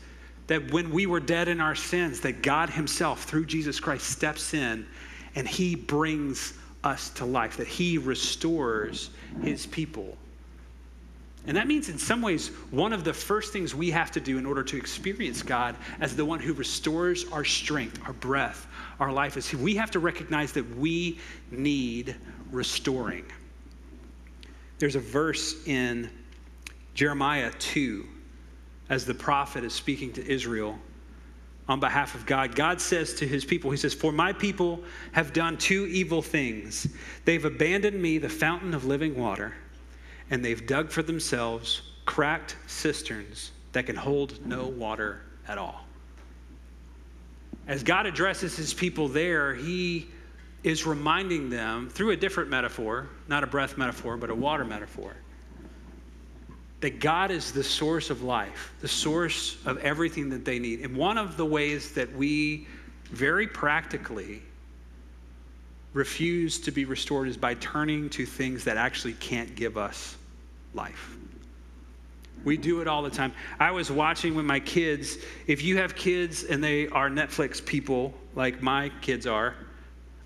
that 0.47 0.73
when 0.73 0.91
we 0.91 1.07
were 1.07 1.21
dead 1.21 1.49
in 1.49 1.61
our 1.61 1.75
sins, 1.75 2.21
that 2.21 2.43
God 2.43 2.71
Himself, 2.71 3.25
through 3.25 3.47
Jesus 3.47 3.81
Christ, 3.81 4.09
steps 4.09 4.55
in 4.55 4.87
and 5.35 5.47
He 5.47 5.75
brings 5.75 6.55
us 6.85 7.11
to 7.11 7.25
life, 7.25 7.57
that 7.57 7.67
He 7.67 7.99
restores 7.99 9.11
His 9.43 9.67
people. 9.67 10.17
And 11.47 11.57
that 11.57 11.69
means, 11.69 11.89
in 11.89 11.99
some 11.99 12.23
ways, 12.23 12.49
one 12.71 12.93
of 12.93 13.05
the 13.05 13.13
first 13.13 13.53
things 13.53 13.75
we 13.75 13.91
have 13.93 14.11
to 14.13 14.21
do 14.21 14.37
in 14.37 14.47
order 14.47 14.65
to 14.65 14.77
experience 14.77 15.43
God 15.43 15.77
as 16.01 16.17
the 16.17 16.25
one 16.25 16.41
who 16.41 16.53
restores 16.53 17.25
our 17.31 17.45
strength, 17.45 18.01
our 18.05 18.15
breath, 18.15 18.67
our 18.99 19.13
life 19.13 19.37
is 19.37 19.53
we 19.55 19.77
have 19.77 19.91
to 19.93 20.01
recognize 20.01 20.53
that 20.53 20.77
we 20.77 21.21
need 21.53 22.17
restoring. 22.51 23.25
There's 24.79 24.97
a 24.97 25.01
verse 25.01 25.67
in 25.67 26.11
Jeremiah 26.95 27.53
2 27.59 28.07
as 28.89 29.05
the 29.05 29.15
prophet 29.15 29.65
is 29.65 29.73
speaking 29.73 30.13
to 30.13 30.27
Israel 30.27 30.79
on 31.69 31.81
behalf 31.81 32.15
of 32.15 32.27
God. 32.27 32.55
God 32.55 32.81
says 32.81 33.15
to 33.15 33.27
his 33.27 33.45
people, 33.45 33.71
He 33.71 33.77
says, 33.77 33.95
For 33.95 34.13
my 34.13 34.33
people 34.33 34.83
have 35.13 35.33
done 35.33 35.57
two 35.57 35.87
evil 35.87 36.23
things. 36.23 36.87
They've 37.25 37.45
abandoned 37.45 38.01
me, 38.01 38.19
the 38.19 38.29
fountain 38.29 38.75
of 38.75 38.85
living 38.85 39.17
water, 39.17 39.55
and 40.31 40.45
they've 40.45 40.65
dug 40.67 40.91
for 40.91 41.03
themselves 41.03 41.83
cracked 42.05 42.57
cisterns 42.67 43.51
that 43.73 43.87
can 43.87 43.97
hold 43.97 44.45
no 44.47 44.67
water 44.67 45.23
at 45.49 45.59
all. 45.59 45.85
As 47.67 47.83
God 47.83 48.07
addresses 48.07 48.57
his 48.57 48.73
people 48.73 49.09
there, 49.09 49.55
he 49.55 50.07
is 50.63 50.87
reminding 50.87 51.51
them 51.51 51.91
through 51.91 52.11
a 52.11 52.17
different 52.17 52.49
metaphor, 52.49 53.09
not 53.29 53.43
a 53.43 53.47
breath 53.47 53.77
metaphor, 53.77 54.17
but 54.17 54.31
a 54.31 54.35
water 54.35 54.65
metaphor, 54.65 55.15
that 56.81 57.01
God 57.01 57.31
is 57.31 57.53
the 57.53 57.65
source 57.65 58.11
of 58.11 58.23
life, 58.23 58.75
the 58.81 58.89
source 58.89 59.57
of 59.65 59.79
everything 59.79 60.29
that 60.31 60.45
they 60.45 60.59
need. 60.59 60.81
And 60.81 60.97
one 60.97 61.17
of 61.17 61.37
the 61.37 61.45
ways 61.45 61.93
that 61.93 62.15
we 62.15 62.67
very 63.11 63.47
practically 63.47 64.43
refuse 65.95 66.61
to 66.61 66.71
be 66.71 66.85
restored 66.85 67.29
is 67.29 67.37
by 67.37 67.55
turning 67.55 68.11
to 68.11 68.27
things 68.27 68.65
that 68.65 68.77
actually 68.77 69.15
can't 69.15 69.55
give 69.57 69.79
us 69.79 70.17
life. 70.75 71.17
We 72.45 72.59
do 72.59 72.83
it 72.83 72.87
all 72.87 73.03
the 73.03 73.11
time. 73.11 73.33
I 73.59 73.71
was 73.71 73.91
watching 73.91 74.35
with 74.35 74.45
my 74.45 74.61
kids. 74.61 75.17
If 75.47 75.63
you 75.63 75.79
have 75.79 75.97
kids 75.97 76.45
and 76.45 76.63
they 76.63 76.87
are 76.89 77.09
Netflix 77.09 77.65
people, 77.65 78.13
like 78.35 78.63
my 78.63 78.93
kids 79.01 79.27
are, 79.27 79.55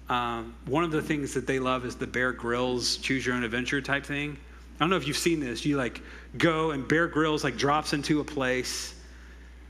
um, 0.08 0.54
one 0.66 0.82
of 0.82 0.90
the 0.90 1.00
things 1.00 1.32
that 1.34 1.46
they 1.46 1.60
love 1.60 1.86
is 1.86 1.94
the 1.94 2.06
Bear 2.06 2.32
Grylls 2.32 2.96
Choose 2.96 3.24
Your 3.24 3.36
Own 3.36 3.44
Adventure 3.44 3.80
type 3.80 4.04
thing. 4.04 4.36
I 4.80 4.84
don't 4.84 4.90
know 4.90 4.96
if 4.96 5.06
you've 5.06 5.18
seen 5.18 5.40
this. 5.40 5.66
You 5.66 5.76
like 5.76 6.00
go 6.38 6.70
and 6.70 6.88
Bear 6.88 7.06
Grylls 7.06 7.44
like 7.44 7.58
drops 7.58 7.92
into 7.92 8.20
a 8.20 8.24
place 8.24 8.94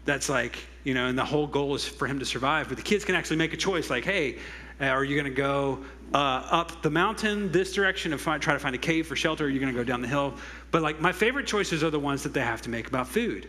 that's 0.04 0.28
like, 0.28 0.56
you 0.84 0.94
know, 0.94 1.08
and 1.08 1.18
the 1.18 1.24
whole 1.24 1.48
goal 1.48 1.74
is 1.74 1.84
for 1.84 2.06
him 2.06 2.20
to 2.20 2.24
survive. 2.24 2.68
But 2.68 2.76
the 2.76 2.84
kids 2.84 3.04
can 3.04 3.16
actually 3.16 3.36
make 3.36 3.52
a 3.52 3.56
choice 3.56 3.90
like, 3.90 4.04
hey, 4.04 4.38
uh, 4.80 4.84
are 4.84 5.02
you 5.02 5.16
going 5.16 5.30
to 5.30 5.36
go 5.36 5.84
uh, 6.14 6.16
up 6.16 6.80
the 6.82 6.90
mountain 6.90 7.50
this 7.50 7.72
direction 7.72 8.12
and 8.12 8.20
find, 8.20 8.40
try 8.40 8.54
to 8.54 8.60
find 8.60 8.74
a 8.76 8.78
cave 8.78 9.08
for 9.08 9.16
shelter? 9.16 9.44
Or 9.44 9.46
are 9.48 9.50
you 9.50 9.58
going 9.58 9.74
to 9.74 9.78
go 9.78 9.84
down 9.84 10.00
the 10.00 10.08
hill? 10.08 10.34
But 10.70 10.82
like 10.82 11.00
my 11.00 11.10
favorite 11.10 11.46
choices 11.46 11.82
are 11.82 11.90
the 11.90 11.98
ones 11.98 12.22
that 12.22 12.32
they 12.32 12.40
have 12.40 12.62
to 12.62 12.70
make 12.70 12.86
about 12.86 13.08
food. 13.08 13.48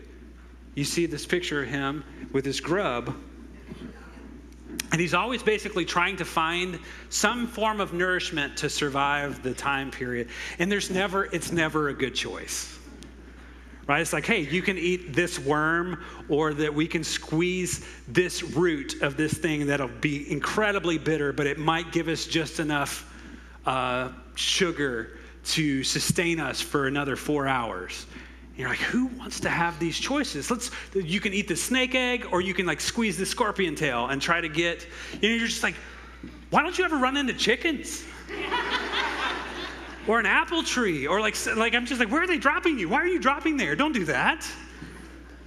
You 0.74 0.82
see 0.82 1.06
this 1.06 1.26
picture 1.26 1.62
of 1.62 1.68
him 1.68 2.02
with 2.32 2.44
his 2.44 2.60
grub 2.60 3.14
and 4.90 5.00
he's 5.00 5.14
always 5.14 5.42
basically 5.42 5.84
trying 5.84 6.16
to 6.16 6.24
find 6.24 6.78
some 7.08 7.46
form 7.46 7.80
of 7.80 7.92
nourishment 7.92 8.56
to 8.58 8.68
survive 8.68 9.42
the 9.42 9.54
time 9.54 9.90
period. 9.90 10.28
And 10.58 10.70
there's 10.70 10.90
never, 10.90 11.24
it's 11.26 11.50
never 11.50 11.88
a 11.88 11.94
good 11.94 12.14
choice. 12.14 12.78
Right? 13.86 14.00
It's 14.00 14.12
like, 14.12 14.26
hey, 14.26 14.40
you 14.40 14.62
can 14.62 14.78
eat 14.78 15.12
this 15.12 15.38
worm, 15.38 16.04
or 16.28 16.54
that 16.54 16.72
we 16.72 16.86
can 16.86 17.02
squeeze 17.02 17.84
this 18.06 18.42
root 18.42 19.02
of 19.02 19.16
this 19.16 19.34
thing 19.34 19.66
that'll 19.66 19.88
be 19.88 20.30
incredibly 20.30 20.98
bitter, 20.98 21.32
but 21.32 21.46
it 21.46 21.58
might 21.58 21.90
give 21.90 22.08
us 22.08 22.26
just 22.26 22.60
enough 22.60 23.12
uh, 23.66 24.10
sugar 24.34 25.18
to 25.44 25.82
sustain 25.82 26.38
us 26.38 26.60
for 26.60 26.86
another 26.86 27.16
four 27.16 27.48
hours 27.48 28.06
you're 28.56 28.68
like, 28.68 28.78
who 28.78 29.06
wants 29.06 29.40
to 29.40 29.48
have 29.48 29.78
these 29.78 29.98
choices? 29.98 30.50
Let's, 30.50 30.70
you 30.94 31.20
can 31.20 31.32
eat 31.32 31.48
the 31.48 31.56
snake 31.56 31.94
egg 31.94 32.26
or 32.30 32.40
you 32.40 32.52
can 32.52 32.66
like 32.66 32.80
squeeze 32.80 33.16
the 33.16 33.24
scorpion 33.24 33.74
tail 33.74 34.08
and 34.08 34.20
try 34.20 34.40
to 34.40 34.48
get, 34.48 34.86
you 35.20 35.30
know, 35.30 35.36
you're 35.36 35.46
just 35.46 35.62
like, 35.62 35.74
why 36.50 36.62
don't 36.62 36.76
you 36.76 36.84
ever 36.84 36.98
run 36.98 37.16
into 37.16 37.32
chickens? 37.32 38.04
or 40.06 40.18
an 40.18 40.26
apple 40.26 40.62
tree 40.62 41.06
or 41.06 41.20
like, 41.20 41.34
like, 41.56 41.74
I'm 41.74 41.86
just 41.86 42.00
like, 42.00 42.10
where 42.10 42.22
are 42.22 42.26
they 42.26 42.38
dropping 42.38 42.78
you? 42.78 42.88
Why 42.88 42.98
are 42.98 43.06
you 43.06 43.18
dropping 43.18 43.56
there? 43.56 43.74
Don't 43.74 43.92
do 43.92 44.04
that. 44.06 44.46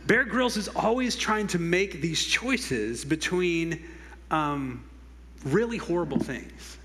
Bear 0.07 0.23
Grylls 0.23 0.57
is 0.57 0.67
always 0.69 1.15
trying 1.15 1.47
to 1.47 1.59
make 1.59 2.01
these 2.01 2.23
choices 2.23 3.03
between 3.03 3.83
um, 4.31 4.83
really 5.43 5.77
horrible 5.77 6.19
things. 6.19 6.77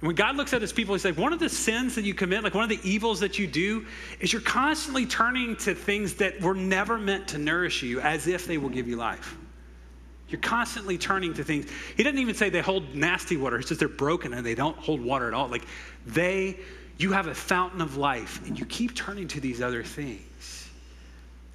When 0.00 0.14
God 0.14 0.36
looks 0.36 0.52
at 0.52 0.62
his 0.62 0.72
people, 0.72 0.94
he's 0.94 1.04
like, 1.04 1.18
one 1.18 1.32
of 1.32 1.40
the 1.40 1.48
sins 1.48 1.96
that 1.96 2.04
you 2.04 2.14
commit, 2.14 2.44
like 2.44 2.54
one 2.54 2.62
of 2.62 2.70
the 2.70 2.78
evils 2.88 3.18
that 3.20 3.38
you 3.38 3.48
do, 3.48 3.84
is 4.20 4.32
you're 4.32 4.42
constantly 4.42 5.06
turning 5.06 5.56
to 5.56 5.74
things 5.74 6.14
that 6.14 6.40
were 6.40 6.54
never 6.54 6.98
meant 6.98 7.28
to 7.28 7.38
nourish 7.38 7.82
you 7.82 8.00
as 8.00 8.28
if 8.28 8.46
they 8.46 8.58
will 8.58 8.68
give 8.68 8.86
you 8.86 8.96
life. 8.96 9.36
You're 10.28 10.40
constantly 10.40 10.98
turning 10.98 11.34
to 11.34 11.42
things. 11.42 11.66
He 11.96 12.04
doesn't 12.04 12.18
even 12.18 12.34
say 12.34 12.48
they 12.50 12.60
hold 12.60 12.94
nasty 12.94 13.36
water. 13.36 13.58
He 13.58 13.64
says 13.64 13.78
they're 13.78 13.88
broken 13.88 14.34
and 14.34 14.46
they 14.46 14.54
don't 14.54 14.76
hold 14.76 15.00
water 15.00 15.26
at 15.26 15.34
all. 15.34 15.48
Like 15.48 15.64
they, 16.06 16.58
you 16.98 17.12
have 17.12 17.26
a 17.26 17.34
fountain 17.34 17.80
of 17.80 17.96
life 17.96 18.46
and 18.46 18.58
you 18.58 18.66
keep 18.66 18.94
turning 18.94 19.26
to 19.28 19.40
these 19.40 19.60
other 19.60 19.82
things. 19.82 20.27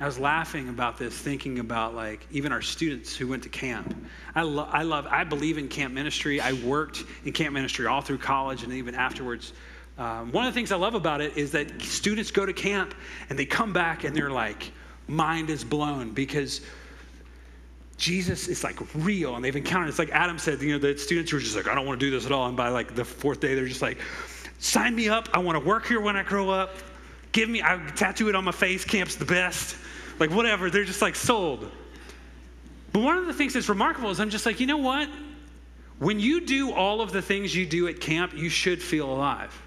I 0.03 0.05
was 0.05 0.19
laughing 0.19 0.67
about 0.67 0.97
this, 0.97 1.17
thinking 1.17 1.59
about 1.59 1.95
like 1.95 2.27
even 2.29 2.51
our 2.51 2.61
students 2.61 3.15
who 3.15 3.25
went 3.25 3.41
to 3.43 3.49
camp. 3.49 3.95
I, 4.35 4.41
lo- 4.41 4.67
I 4.69 4.83
love, 4.83 5.07
I 5.09 5.23
believe 5.23 5.57
in 5.57 5.69
camp 5.69 5.93
ministry. 5.93 6.41
I 6.41 6.51
worked 6.51 7.05
in 7.23 7.31
camp 7.31 7.53
ministry 7.53 7.87
all 7.87 8.01
through 8.01 8.17
college 8.17 8.63
and 8.63 8.73
even 8.73 8.95
afterwards. 8.95 9.53
Um, 9.97 10.29
one 10.33 10.45
of 10.45 10.53
the 10.53 10.59
things 10.59 10.73
I 10.73 10.75
love 10.75 10.93
about 10.93 11.21
it 11.21 11.37
is 11.37 11.53
that 11.53 11.81
students 11.81 12.31
go 12.31 12.45
to 12.45 12.51
camp 12.51 12.93
and 13.29 13.39
they 13.39 13.45
come 13.45 13.71
back 13.71 14.03
and 14.03 14.13
they're 14.13 14.29
like, 14.29 14.73
mind 15.07 15.49
is 15.49 15.63
blown 15.63 16.11
because 16.11 16.59
Jesus 17.95 18.49
is 18.49 18.61
like 18.61 18.81
real 18.95 19.37
and 19.37 19.45
they've 19.45 19.55
encountered. 19.55 19.87
It's 19.87 19.99
like 19.99 20.11
Adam 20.11 20.37
said, 20.37 20.61
you 20.61 20.73
know, 20.73 20.79
the 20.79 20.97
students 20.97 21.31
were 21.31 21.39
just 21.39 21.55
like, 21.55 21.69
I 21.69 21.75
don't 21.75 21.85
want 21.85 21.97
to 21.97 22.05
do 22.05 22.11
this 22.11 22.25
at 22.25 22.33
all. 22.33 22.45
And 22.49 22.57
by 22.57 22.67
like 22.67 22.93
the 22.93 23.05
fourth 23.05 23.39
day, 23.39 23.55
they're 23.55 23.67
just 23.67 23.81
like, 23.81 23.99
sign 24.59 24.97
me 24.97 25.07
up. 25.07 25.29
I 25.33 25.39
want 25.39 25.57
to 25.57 25.65
work 25.65 25.87
here 25.87 26.01
when 26.01 26.17
I 26.17 26.23
grow 26.23 26.49
up. 26.49 26.71
Give 27.31 27.47
me, 27.47 27.63
I 27.63 27.77
tattoo 27.95 28.27
it 28.27 28.35
on 28.35 28.43
my 28.43 28.51
face. 28.51 28.83
Camp's 28.83 29.15
the 29.15 29.23
best 29.23 29.77
like 30.19 30.31
whatever. 30.31 30.69
They're 30.69 30.83
just 30.83 31.01
like 31.01 31.15
sold. 31.15 31.69
But 32.91 33.01
one 33.01 33.17
of 33.17 33.25
the 33.25 33.33
things 33.33 33.53
that's 33.53 33.69
remarkable 33.69 34.11
is 34.11 34.19
I'm 34.19 34.29
just 34.29 34.45
like, 34.45 34.59
you 34.59 34.67
know 34.67 34.77
what? 34.77 35.09
When 35.99 36.19
you 36.19 36.41
do 36.41 36.71
all 36.73 37.01
of 37.01 37.11
the 37.11 37.21
things 37.21 37.55
you 37.55 37.65
do 37.65 37.87
at 37.87 37.99
camp, 37.99 38.33
you 38.35 38.49
should 38.49 38.81
feel 38.81 39.11
alive. 39.11 39.59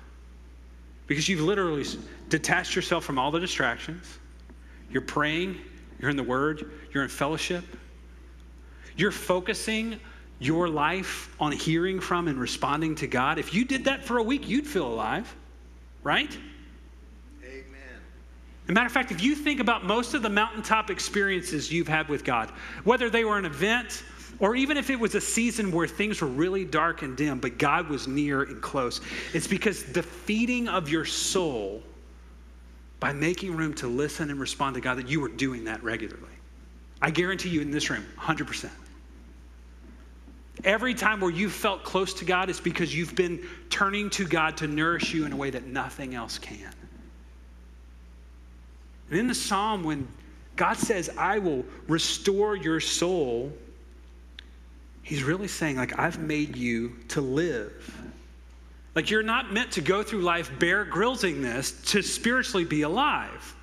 Because 1.07 1.29
you've 1.29 1.41
literally 1.41 1.85
detached 2.29 2.76
yourself 2.76 3.05
from 3.05 3.19
all 3.19 3.31
the 3.31 3.41
distractions. 3.41 4.19
You're 4.91 5.03
praying, 5.03 5.57
you're 5.99 6.11
in 6.11 6.17
the 6.17 6.23
Word, 6.23 6.71
you're 6.93 7.03
in 7.03 7.09
fellowship. 7.09 7.65
You're 8.97 9.12
focusing 9.12 10.00
your 10.38 10.69
life 10.69 11.35
on 11.41 11.53
hearing 11.53 12.00
from 12.00 12.29
and 12.29 12.38
responding 12.38 12.95
to 12.97 13.07
God. 13.07 13.38
If 13.38 13.55
you 13.55 13.65
did 13.65 13.85
that 13.85 14.05
for 14.05 14.19
a 14.19 14.23
week, 14.23 14.49
you'd 14.49 14.67
feel 14.67 14.87
alive, 14.87 15.35
right? 16.03 16.37
As 18.66 18.70
a 18.70 18.73
matter 18.73 18.87
of 18.87 18.92
fact, 18.92 19.12
if 19.12 19.23
you 19.23 19.37
think 19.37 19.61
about 19.61 19.85
most 19.85 20.14
of 20.14 20.23
the 20.23 20.28
mountaintop 20.28 20.90
experiences 20.90 21.70
you've 21.70 21.87
had 21.87 22.08
with 22.08 22.25
God, 22.25 22.50
whether 22.82 23.08
they 23.08 23.25
were 23.25 23.38
an 23.38 23.44
event 23.44 24.02
or 24.40 24.56
even 24.56 24.76
if 24.76 24.90
it 24.90 24.99
was 24.99 25.14
a 25.14 25.20
season 25.20 25.70
where 25.70 25.87
things 25.87 26.20
were 26.20 26.26
really 26.26 26.64
dark 26.64 27.02
and 27.02 27.16
dim, 27.16 27.38
but 27.38 27.58
God 27.58 27.88
was 27.88 28.08
near 28.08 28.42
and 28.42 28.61
close, 28.61 29.00
it's 29.32 29.46
because 29.46 29.85
the 29.85 30.02
feeding 30.02 30.66
of 30.66 30.88
your 30.88 31.04
soul 31.04 31.80
by 32.99 33.12
making 33.12 33.56
room 33.56 33.73
to 33.75 33.87
listen 33.87 34.30
and 34.30 34.40
respond 34.40 34.75
to 34.75 34.80
God 34.80 34.99
that 34.99 35.08
you 35.08 35.20
were 35.20 35.28
doing 35.28 35.62
that 35.64 35.80
regularly. 35.85 36.26
I 37.00 37.11
guarantee 37.11 37.50
you 37.50 37.61
in 37.61 37.70
this 37.70 37.88
room, 37.88 38.04
100%. 38.18 38.68
Every 40.64 40.94
time 40.94 41.20
where 41.20 41.30
you 41.30 41.49
felt 41.49 41.85
close 41.85 42.14
to 42.14 42.25
God 42.25 42.50
is 42.50 42.58
because 42.58 42.92
you've 42.92 43.14
been 43.14 43.46
turning 43.70 44.11
to 44.11 44.26
God 44.26 44.56
to 44.56 44.66
nourish 44.66 45.14
you 45.14 45.25
in 45.25 45.32
a 45.32 45.37
way 45.37 45.50
that 45.50 45.66
nothing 45.66 46.16
else 46.16 46.37
can. 46.37 46.73
And 49.11 49.19
in 49.19 49.27
the 49.27 49.35
psalm, 49.35 49.85
when 49.85 50.09
God 50.57 50.77
says, 50.77 51.11
I 51.17 51.39
will 51.39 51.65
restore 51.87 52.57
your 52.57 52.81
soul, 52.81 53.53
he's 55.03 55.23
really 55.23 55.49
saying, 55.49 55.77
like, 55.77 55.99
I've 55.99 56.19
made 56.19 56.57
you 56.57 56.97
to 57.09 57.21
live. 57.21 57.95
Like, 58.95 59.11
you're 59.11 59.23
not 59.23 59.53
meant 59.53 59.73
to 59.73 59.83
go 59.83 60.03
through 60.03 60.23
life 60.23 60.51
bare 60.59 60.85
Grylsing 60.85 61.43
this 61.43 61.73
to 61.93 62.03
spiritually 62.03 62.65
be 62.65 62.83
alive. 62.83 63.55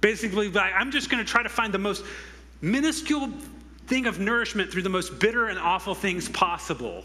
Basically, 0.00 0.48
like, 0.50 0.72
I'm 0.76 0.90
just 0.90 1.10
going 1.10 1.24
to 1.24 1.30
try 1.30 1.42
to 1.42 1.48
find 1.48 1.72
the 1.72 1.78
most 1.78 2.04
minuscule 2.60 3.30
thing 3.86 4.06
of 4.06 4.20
nourishment 4.20 4.70
through 4.70 4.82
the 4.82 4.90
most 4.90 5.18
bitter 5.18 5.48
and 5.48 5.58
awful 5.58 5.94
things 5.94 6.28
possible. 6.28 7.04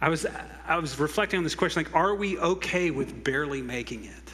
I 0.00 0.08
was, 0.08 0.26
I 0.66 0.76
was 0.78 0.98
reflecting 0.98 1.38
on 1.38 1.44
this 1.44 1.54
question 1.54 1.84
like, 1.84 1.94
are 1.94 2.14
we 2.14 2.36
okay 2.38 2.90
with 2.90 3.22
barely 3.22 3.62
making 3.62 4.04
it? 4.04 4.32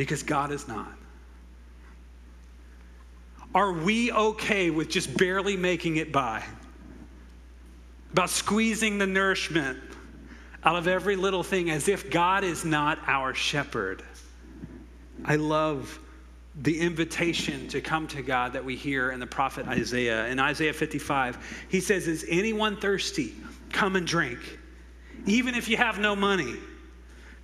Because 0.00 0.22
God 0.22 0.50
is 0.50 0.66
not? 0.66 0.94
Are 3.54 3.70
we 3.70 4.10
okay 4.10 4.70
with 4.70 4.88
just 4.88 5.14
barely 5.18 5.58
making 5.58 5.98
it 5.98 6.10
by? 6.10 6.42
About 8.10 8.30
squeezing 8.30 8.96
the 8.96 9.06
nourishment 9.06 9.78
out 10.64 10.76
of 10.76 10.88
every 10.88 11.16
little 11.16 11.42
thing 11.42 11.68
as 11.68 11.86
if 11.86 12.10
God 12.10 12.44
is 12.44 12.64
not 12.64 12.98
our 13.06 13.34
shepherd. 13.34 14.02
I 15.22 15.36
love 15.36 15.98
the 16.62 16.80
invitation 16.80 17.68
to 17.68 17.82
come 17.82 18.06
to 18.06 18.22
God 18.22 18.54
that 18.54 18.64
we 18.64 18.76
hear 18.76 19.10
in 19.10 19.20
the 19.20 19.26
prophet 19.26 19.68
Isaiah. 19.68 20.28
In 20.28 20.40
Isaiah 20.40 20.72
55, 20.72 21.66
he 21.68 21.80
says, 21.80 22.08
Is 22.08 22.24
anyone 22.26 22.80
thirsty? 22.80 23.34
Come 23.70 23.96
and 23.96 24.06
drink. 24.06 24.38
Even 25.26 25.54
if 25.54 25.68
you 25.68 25.76
have 25.76 25.98
no 25.98 26.16
money, 26.16 26.54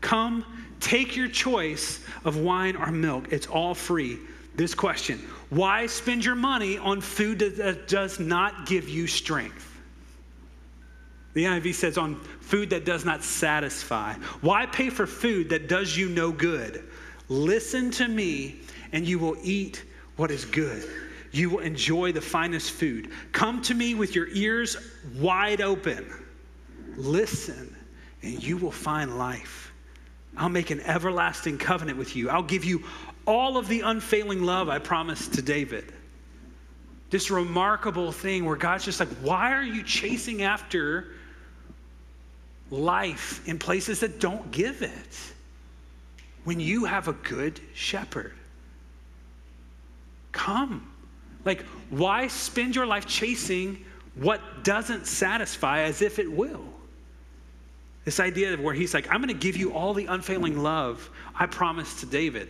come 0.01 0.66
Take 0.81 1.17
your 1.17 1.29
choice 1.29 2.05
of 2.25 2.37
wine 2.37 2.77
or 2.77 2.91
milk, 2.91 3.33
it's 3.33 3.47
all 3.47 3.75
free. 3.75 4.19
This 4.55 4.75
question 4.75 5.19
Why 5.51 5.87
spend 5.87 6.25
your 6.25 6.35
money 6.35 6.79
on 6.79 7.01
food 7.01 7.39
that 7.41 7.89
does 7.89 8.19
not 8.19 8.67
give 8.67 8.89
you 8.89 9.07
strength? 9.07 9.73
The 11.35 11.45
NIV 11.45 11.75
says 11.75 11.99
on 11.99 12.19
food 12.41 12.71
that 12.71 12.87
does 12.87 13.05
not 13.05 13.23
satisfy. 13.23 14.15
Why 14.41 14.65
pay 14.65 14.89
for 14.89 15.07
food 15.07 15.51
that 15.51 15.69
does 15.69 15.95
you 15.95 16.09
no 16.09 16.33
good? 16.33 16.85
Listen 17.29 17.91
to 17.91 18.09
me, 18.09 18.57
and 18.93 19.07
you 19.07 19.19
will 19.19 19.37
eat 19.43 19.85
what 20.17 20.31
is 20.31 20.47
good. 20.47 20.89
You 21.33 21.51
will 21.51 21.59
enjoy 21.59 22.13
the 22.13 22.23
finest 22.23 22.71
food. 22.71 23.11
Come 23.33 23.61
to 23.63 23.75
me 23.75 23.95
with 23.95 24.15
your 24.15 24.29
ears 24.29 24.79
wide 25.19 25.61
open. 25.61 26.11
Listen, 26.97 27.77
and 28.23 28.43
you 28.43 28.57
will 28.57 28.73
find 28.73 29.19
life. 29.19 29.66
I'll 30.37 30.49
make 30.49 30.71
an 30.71 30.81
everlasting 30.81 31.59
covenant 31.59 31.99
with 31.99 32.15
you. 32.17 32.29
I'll 32.29 32.43
give 32.43 32.65
you 32.65 32.85
all 33.27 33.57
of 33.57 33.69
the 33.69 33.81
unfailing 33.81 34.43
love 34.43 34.69
I 34.69 34.79
promised 34.79 35.35
to 35.35 35.43
David. 35.43 35.93
This 37.11 37.31
remarkable 37.31 38.13
thing 38.13 38.45
where 38.45 38.57
God's 38.57 38.85
just 38.85 39.01
like, 39.01 39.09
why 39.23 39.53
are 39.53 39.63
you 39.63 39.83
chasing 39.83 40.43
after 40.43 41.07
life 42.71 43.47
in 43.49 43.59
places 43.59 44.01
that 44.01 44.21
don't 44.21 44.51
give 44.51 44.83
it 44.83 45.33
when 46.45 46.61
you 46.61 46.85
have 46.85 47.09
a 47.09 47.13
good 47.13 47.61
shepherd. 47.75 48.33
Come. 50.33 50.91
Like, 51.45 51.63
why 51.91 52.29
spend 52.29 52.75
your 52.75 52.87
life 52.87 53.07
chasing 53.07 53.85
what 54.15 54.41
doesn't 54.65 55.07
satisfy 55.07 55.83
as 55.83 56.03
if 56.03 56.19
it 56.19 56.31
will? 56.31 56.65
This 58.07 58.21
idea 58.21 58.55
of 58.55 58.61
where 58.61 58.73
he's 58.73 58.95
like, 58.95 59.11
I'm 59.11 59.21
going 59.21 59.35
to 59.35 59.35
give 59.35 59.57
you 59.57 59.73
all 59.73 59.93
the 59.93 60.07
unfailing 60.07 60.63
love 60.63 61.11
I 61.35 61.47
promised 61.47 61.99
to 61.99 62.07
David. 62.07 62.49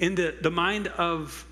In 0.00 0.16
the, 0.16 0.34
the 0.40 0.50
mind 0.50 0.88
of 0.88 1.46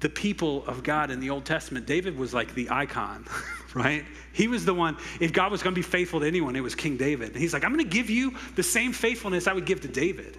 the 0.00 0.08
people 0.08 0.66
of 0.66 0.82
God 0.82 1.12
in 1.12 1.20
the 1.20 1.30
Old 1.30 1.44
Testament, 1.44 1.86
David 1.86 2.18
was 2.18 2.34
like 2.34 2.52
the 2.52 2.68
icon, 2.68 3.26
right? 3.74 4.04
He 4.32 4.48
was 4.48 4.64
the 4.64 4.74
one, 4.74 4.96
if 5.20 5.32
God 5.32 5.52
was 5.52 5.62
going 5.62 5.72
to 5.72 5.78
be 5.78 5.86
faithful 5.86 6.18
to 6.18 6.26
anyone, 6.26 6.56
it 6.56 6.62
was 6.62 6.74
King 6.74 6.96
David. 6.96 7.28
And 7.28 7.36
he's 7.36 7.52
like, 7.52 7.64
I'm 7.64 7.72
going 7.72 7.88
to 7.88 7.90
give 7.90 8.10
you 8.10 8.34
the 8.56 8.62
same 8.64 8.92
faithfulness 8.92 9.46
I 9.46 9.52
would 9.52 9.64
give 9.64 9.80
to 9.82 9.88
David. 9.88 10.36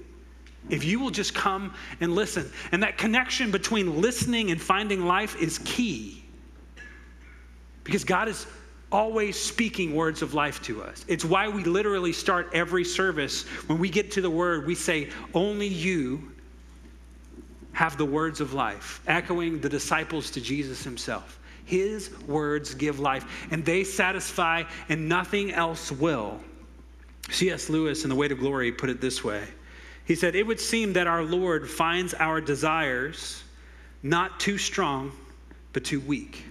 If 0.70 0.84
you 0.84 1.00
will 1.00 1.10
just 1.10 1.34
come 1.34 1.74
and 2.01 2.13
listen. 2.16 2.51
And 2.74 2.84
that 2.84 2.98
connection 2.98 3.50
between 3.50 4.01
listening 4.01 4.51
and 4.51 4.62
finding 4.62 5.06
life 5.06 5.42
is 5.42 5.58
key. 5.60 6.22
Because 7.86 8.04
God 8.04 8.28
is 8.28 8.46
always 8.91 9.39
speaking 9.39 9.95
words 9.95 10.21
of 10.21 10.33
life 10.33 10.62
to 10.63 10.83
us. 10.83 11.05
It's 11.07 11.24
why 11.24 11.48
we 11.48 11.63
literally 11.63 12.13
start 12.13 12.50
every 12.53 12.83
service. 12.83 13.43
When 13.67 13.79
we 13.79 13.89
get 13.89 14.12
to 14.12 14.21
the 14.21 14.29
word, 14.29 14.65
we 14.65 14.75
say, 14.75 15.10
Only 15.33 15.67
you 15.67 16.31
have 17.74 17.98
the 17.98 18.05
words 18.05 18.41
of 18.41 18.53
life, 18.53 19.01
echoing 19.07 19.60
the 19.62 19.69
disciples 19.69 20.29
to 20.31 20.41
Jesus 20.41 20.83
himself. 20.83 21.39
His 21.65 22.12
words 22.27 22.74
give 22.74 23.00
life, 23.00 23.25
and 23.51 23.63
they 23.63 23.83
satisfy, 23.83 24.63
and 24.89 25.07
nothing 25.07 25.51
else 25.51 25.91
will. 25.91 26.39
C.S. 27.29 27.69
Lewis 27.69 28.03
in 28.03 28.10
The 28.10 28.15
Weight 28.15 28.31
of 28.31 28.39
Glory 28.39 28.71
put 28.71 28.89
it 28.89 29.00
this 29.00 29.24
way 29.24 29.48
He 30.05 30.15
said, 30.15 30.36
It 30.36 30.45
would 30.45 30.60
seem 30.60 30.93
that 30.93 31.07
our 31.07 31.24
Lord 31.24 31.69
finds 31.69 32.13
our 32.13 32.41
desires 32.41 33.43
not 34.03 34.39
too 34.39 34.57
strong, 34.57 35.12
but 35.74 35.86
too 35.86 36.01
weak. 36.01 36.43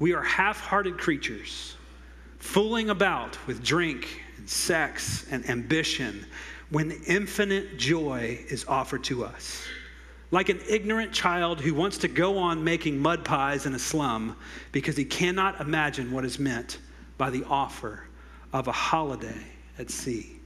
We 0.00 0.12
are 0.14 0.22
half 0.22 0.60
hearted 0.60 0.98
creatures, 0.98 1.76
fooling 2.40 2.90
about 2.90 3.38
with 3.46 3.62
drink 3.62 4.22
and 4.36 4.48
sex 4.48 5.26
and 5.30 5.48
ambition 5.48 6.26
when 6.70 6.90
infinite 7.06 7.78
joy 7.78 8.40
is 8.48 8.64
offered 8.66 9.04
to 9.04 9.24
us 9.24 9.64
like 10.30 10.48
an 10.48 10.60
ignorant 10.68 11.12
child 11.12 11.60
who 11.60 11.74
wants 11.74 11.98
to 11.98 12.08
go 12.08 12.38
on 12.38 12.62
making 12.62 12.98
mud 12.98 13.24
pies 13.24 13.66
in 13.66 13.74
a 13.74 13.78
slum 13.78 14.36
because 14.72 14.96
he 14.96 15.04
cannot 15.04 15.60
imagine 15.60 16.12
what 16.12 16.24
is 16.24 16.38
meant 16.38 16.78
by 17.18 17.30
the 17.30 17.44
offer 17.44 18.04
of 18.52 18.68
a 18.68 18.72
holiday 18.72 19.42
at 19.78 19.90
sea. 19.90 20.40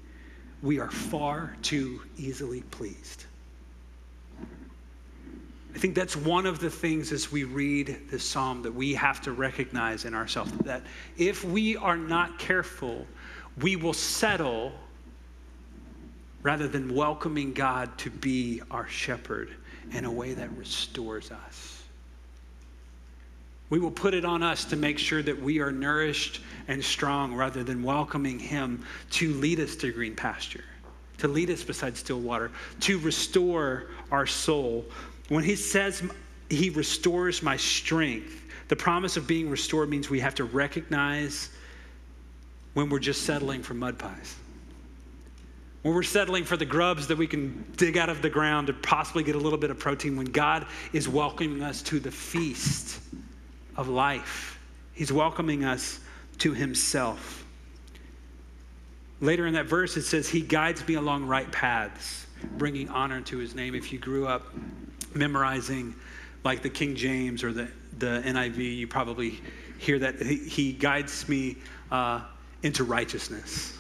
We 0.63 0.79
are 0.79 0.91
far 0.91 1.57
too 1.63 2.01
easily 2.17 2.63
pleased. 2.63 3.25
I 5.75 5.79
think 5.79 5.97
that's 5.97 6.17
one 6.17 6.47
of 6.47 6.61
the 6.61 6.71
things 6.71 7.11
as 7.11 7.33
we 7.33 7.43
read 7.45 8.09
this 8.09 8.23
psalm 8.23 8.63
that 8.63 8.73
we 8.73 8.95
have 8.95 9.21
to 9.23 9.33
recognize 9.33 10.05
in 10.05 10.15
ourselves 10.15 10.53
that 10.65 10.83
if 11.17 11.45
we 11.45 11.77
are 11.77 11.97
not 11.97 12.39
careful, 12.39 13.07
we 13.61 13.75
will 13.75 13.93
settle 13.93 14.73
rather 16.43 16.69
than 16.69 16.95
welcoming 16.95 17.53
God 17.53 17.97
to 17.99 18.11
be 18.11 18.63
our 18.71 18.87
shepherd 18.87 19.51
in 19.93 20.05
a 20.05 20.11
way 20.11 20.35
that 20.35 20.57
restores 20.57 21.33
us. 21.33 21.83
We 23.71 23.81
will 23.81 23.91
put 23.91 24.15
it 24.15 24.25
on 24.25 24.43
us 24.43 24.65
to 24.67 24.77
make 24.77 24.99
sure 24.99 25.23
that 25.23 25.41
we 25.41 25.59
are 25.59 25.73
nourished 25.73 26.41
and 26.69 26.85
strong 26.85 27.35
rather 27.35 27.65
than 27.65 27.83
welcoming 27.83 28.39
Him 28.39 28.85
to 29.13 29.33
lead 29.35 29.59
us 29.59 29.75
to 29.77 29.91
green 29.91 30.15
pasture, 30.15 30.65
to 31.19 31.29
lead 31.29 31.51
us 31.51 31.65
beside 31.65 31.97
still 31.97 32.21
water, 32.21 32.53
to 32.81 32.99
restore 33.01 33.87
our 34.13 34.27
soul. 34.27 34.85
When 35.29 35.45
He 35.45 35.57
says 35.57 36.03
He 36.51 36.71
restores 36.71 37.43
my 37.43 37.57
strength, 37.57 38.43
the 38.69 38.77
promise 38.77 39.17
of 39.17 39.27
being 39.27 39.51
restored 39.51 39.89
means 39.89 40.09
we 40.11 40.21
have 40.21 40.35
to 40.37 40.45
recognize 40.45 41.51
when 42.73 42.89
we're 42.89 42.99
just 42.99 43.23
settling 43.23 43.63
for 43.63 43.75
mud 43.75 43.99
pies 43.99 44.37
when 45.85 45.95
we're 45.95 46.03
settling 46.03 46.45
for 46.45 46.57
the 46.57 46.65
grubs 46.65 47.07
that 47.09 47.19
we 47.19 47.27
can 47.27 47.63
dig 47.77 47.99
out 47.99 48.09
of 48.09 48.23
the 48.23 48.31
ground 48.31 48.69
to 48.69 48.73
possibly 48.73 49.23
get 49.23 49.35
a 49.35 49.39
little 49.39 49.59
bit 49.59 49.71
of 49.71 49.79
protein, 49.79 50.17
when 50.17 50.25
God 50.25 50.67
is 50.95 51.11
welcoming 51.11 51.63
us 51.63 51.83
to 51.83 52.01
the 52.01 52.11
feast 52.11 53.03
of 53.77 53.87
life, 53.89 54.59
He's 54.95 55.13
welcoming 55.13 55.63
us 55.63 56.01
to 56.39 56.55
Himself. 56.55 57.45
Later 59.21 59.47
in 59.47 59.53
that 59.53 59.67
verse, 59.67 59.99
it 59.99 60.05
says, 60.05 60.27
He 60.27 60.41
guides 60.41 60.89
me 60.89 60.95
along 60.95 61.27
right 61.27 61.53
paths, 61.53 62.27
bringing 62.57 62.89
honor 62.89 63.21
to 63.21 63.37
His 63.37 63.55
name. 63.55 63.75
If 63.75 63.93
you 63.93 63.99
grew 63.99 64.27
up 64.27 64.55
memorizing 65.15 65.95
like 66.45 66.63
the 66.63 66.71
King 66.71 66.95
James 66.95 67.43
or 67.43 67.53
the, 67.53 67.69
the 67.99 68.23
NIV, 68.25 68.77
you 68.77 68.87
probably 68.87 69.41
hear 69.79 69.99
that 69.99 70.21
He, 70.21 70.37
he 70.37 70.73
guides 70.73 71.29
me 71.29 71.57
uh, 71.91 72.23
into 72.63 72.85
righteousness 72.85 73.79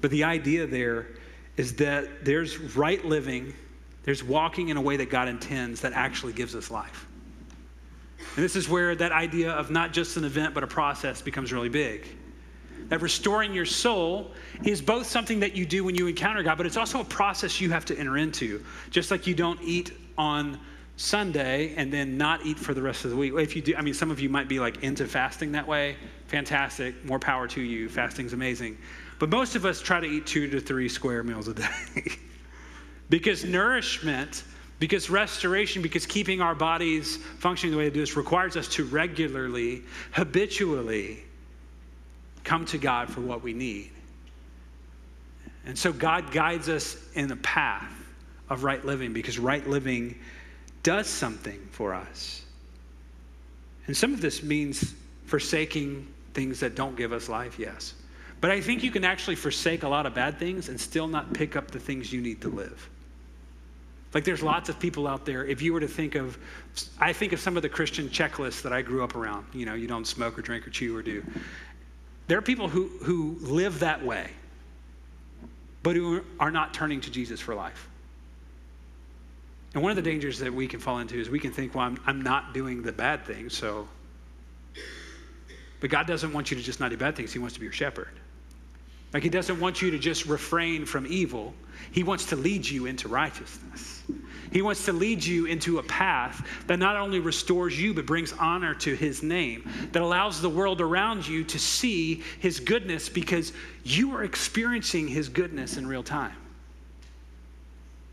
but 0.00 0.10
the 0.10 0.24
idea 0.24 0.66
there 0.66 1.08
is 1.56 1.74
that 1.76 2.24
there's 2.24 2.58
right 2.76 3.04
living, 3.04 3.52
there's 4.04 4.24
walking 4.24 4.68
in 4.68 4.76
a 4.76 4.80
way 4.80 4.96
that 4.96 5.10
God 5.10 5.28
intends 5.28 5.80
that 5.82 5.92
actually 5.92 6.32
gives 6.32 6.54
us 6.54 6.70
life. 6.70 7.06
And 8.36 8.44
this 8.44 8.56
is 8.56 8.68
where 8.68 8.94
that 8.94 9.12
idea 9.12 9.52
of 9.52 9.70
not 9.70 9.92
just 9.92 10.16
an 10.16 10.24
event, 10.24 10.54
but 10.54 10.62
a 10.62 10.66
process 10.66 11.20
becomes 11.20 11.52
really 11.52 11.68
big. 11.68 12.06
That 12.90 13.02
restoring 13.02 13.54
your 13.54 13.66
soul 13.66 14.32
is 14.64 14.82
both 14.82 15.06
something 15.06 15.40
that 15.40 15.54
you 15.56 15.64
do 15.64 15.84
when 15.84 15.94
you 15.94 16.08
encounter 16.08 16.42
God, 16.42 16.56
but 16.56 16.66
it's 16.66 16.76
also 16.76 17.00
a 17.00 17.04
process 17.04 17.60
you 17.60 17.70
have 17.70 17.84
to 17.86 17.96
enter 17.96 18.18
into. 18.18 18.64
Just 18.90 19.12
like 19.12 19.28
you 19.28 19.34
don't 19.34 19.60
eat 19.62 19.92
on 20.18 20.58
Sunday 20.96 21.72
and 21.76 21.92
then 21.92 22.18
not 22.18 22.44
eat 22.44 22.58
for 22.58 22.74
the 22.74 22.82
rest 22.82 23.04
of 23.04 23.12
the 23.12 23.16
week. 23.16 23.32
If 23.34 23.54
you 23.54 23.62
do, 23.62 23.76
I 23.76 23.80
mean, 23.80 23.94
some 23.94 24.10
of 24.10 24.18
you 24.18 24.28
might 24.28 24.48
be 24.48 24.58
like 24.58 24.82
into 24.82 25.06
fasting 25.06 25.52
that 25.52 25.68
way. 25.68 25.96
Fantastic. 26.26 27.04
More 27.04 27.20
power 27.20 27.46
to 27.48 27.60
you. 27.62 27.88
Fasting's 27.88 28.32
amazing. 28.32 28.76
But 29.20 29.30
most 29.30 29.54
of 29.54 29.64
us 29.64 29.80
try 29.80 30.00
to 30.00 30.06
eat 30.06 30.26
two 30.26 30.48
to 30.48 30.60
three 30.60 30.88
square 30.88 31.22
meals 31.22 31.46
a 31.46 31.54
day. 31.94 32.12
because 33.08 33.44
nourishment, 33.44 34.42
because 34.80 35.08
restoration, 35.08 35.80
because 35.80 36.06
keeping 36.06 36.40
our 36.40 36.56
bodies 36.56 37.18
functioning 37.38 37.70
the 37.70 37.78
way 37.78 37.84
they 37.84 37.94
do 37.94 38.00
this 38.00 38.16
requires 38.16 38.56
us 38.56 38.66
to 38.68 38.84
regularly, 38.84 39.82
habitually 40.10 41.24
come 42.44 42.64
to 42.66 42.78
God 42.78 43.10
for 43.10 43.20
what 43.20 43.42
we 43.42 43.52
need. 43.52 43.90
And 45.66 45.78
so 45.78 45.92
God 45.92 46.32
guides 46.32 46.68
us 46.68 46.96
in 47.14 47.30
a 47.30 47.36
path 47.36 47.92
of 48.48 48.64
right 48.64 48.84
living 48.84 49.12
because 49.12 49.38
right 49.38 49.66
living 49.66 50.18
does 50.82 51.06
something 51.06 51.60
for 51.70 51.94
us. 51.94 52.42
And 53.86 53.96
some 53.96 54.12
of 54.12 54.20
this 54.20 54.42
means 54.42 54.94
forsaking 55.26 56.06
things 56.34 56.60
that 56.60 56.74
don't 56.74 56.96
give 56.96 57.12
us 57.12 57.28
life, 57.28 57.58
yes. 57.58 57.94
But 58.40 58.50
I 58.50 58.60
think 58.60 58.82
you 58.82 58.90
can 58.90 59.04
actually 59.04 59.36
forsake 59.36 59.82
a 59.82 59.88
lot 59.88 60.06
of 60.06 60.14
bad 60.14 60.38
things 60.38 60.68
and 60.68 60.80
still 60.80 61.06
not 61.06 61.32
pick 61.34 61.56
up 61.56 61.70
the 61.70 61.78
things 61.78 62.12
you 62.12 62.20
need 62.20 62.40
to 62.40 62.48
live. 62.48 62.88
Like 64.14 64.24
there's 64.24 64.42
lots 64.42 64.68
of 64.68 64.80
people 64.80 65.06
out 65.06 65.24
there, 65.24 65.44
if 65.44 65.62
you 65.62 65.72
were 65.72 65.80
to 65.80 65.88
think 65.88 66.16
of, 66.16 66.36
I 66.98 67.12
think 67.12 67.32
of 67.32 67.38
some 67.38 67.56
of 67.56 67.62
the 67.62 67.68
Christian 67.68 68.08
checklists 68.08 68.62
that 68.62 68.72
I 68.72 68.82
grew 68.82 69.04
up 69.04 69.14
around. 69.14 69.46
You 69.52 69.66
know, 69.66 69.74
you 69.74 69.86
don't 69.86 70.06
smoke 70.06 70.38
or 70.38 70.42
drink 70.42 70.66
or 70.66 70.70
chew 70.70 70.96
or 70.96 71.02
do. 71.02 71.24
There 72.30 72.38
are 72.38 72.42
people 72.42 72.68
who, 72.68 72.86
who 73.02 73.38
live 73.40 73.80
that 73.80 74.04
way, 74.06 74.30
but 75.82 75.96
who 75.96 76.22
are 76.38 76.52
not 76.52 76.72
turning 76.72 77.00
to 77.00 77.10
Jesus 77.10 77.40
for 77.40 77.56
life. 77.56 77.88
And 79.74 79.82
one 79.82 79.90
of 79.90 79.96
the 79.96 80.02
dangers 80.08 80.38
that 80.38 80.54
we 80.54 80.68
can 80.68 80.78
fall 80.78 81.00
into 81.00 81.18
is 81.18 81.28
we 81.28 81.40
can 81.40 81.50
think, 81.50 81.74
well, 81.74 81.86
I'm, 81.86 81.98
I'm 82.06 82.22
not 82.22 82.54
doing 82.54 82.82
the 82.82 82.92
bad 82.92 83.24
things, 83.24 83.56
so. 83.56 83.88
But 85.80 85.90
God 85.90 86.06
doesn't 86.06 86.32
want 86.32 86.52
you 86.52 86.56
to 86.56 86.62
just 86.62 86.78
not 86.78 86.90
do 86.90 86.96
bad 86.96 87.16
things, 87.16 87.32
He 87.32 87.40
wants 87.40 87.54
to 87.54 87.60
be 87.60 87.66
your 87.66 87.72
shepherd. 87.72 88.12
Like, 89.12 89.22
He 89.22 89.28
doesn't 89.28 89.58
want 89.60 89.82
you 89.82 89.90
to 89.90 89.98
just 89.98 90.26
refrain 90.26 90.84
from 90.86 91.06
evil, 91.06 91.54
He 91.92 92.02
wants 92.02 92.26
to 92.26 92.36
lead 92.36 92.68
you 92.68 92.86
into 92.86 93.08
righteousness. 93.08 94.02
He 94.52 94.62
wants 94.62 94.84
to 94.86 94.92
lead 94.92 95.24
you 95.24 95.46
into 95.46 95.78
a 95.78 95.82
path 95.84 96.44
that 96.66 96.80
not 96.80 96.96
only 96.96 97.20
restores 97.20 97.80
you, 97.80 97.94
but 97.94 98.04
brings 98.04 98.32
honor 98.32 98.74
to 98.76 98.96
His 98.96 99.22
name, 99.22 99.68
that 99.92 100.02
allows 100.02 100.40
the 100.40 100.48
world 100.48 100.80
around 100.80 101.26
you 101.26 101.44
to 101.44 101.58
see 101.58 102.22
His 102.40 102.58
goodness 102.58 103.08
because 103.08 103.52
you 103.84 104.12
are 104.14 104.24
experiencing 104.24 105.06
His 105.06 105.28
goodness 105.28 105.76
in 105.76 105.86
real 105.86 106.02
time. 106.02 106.34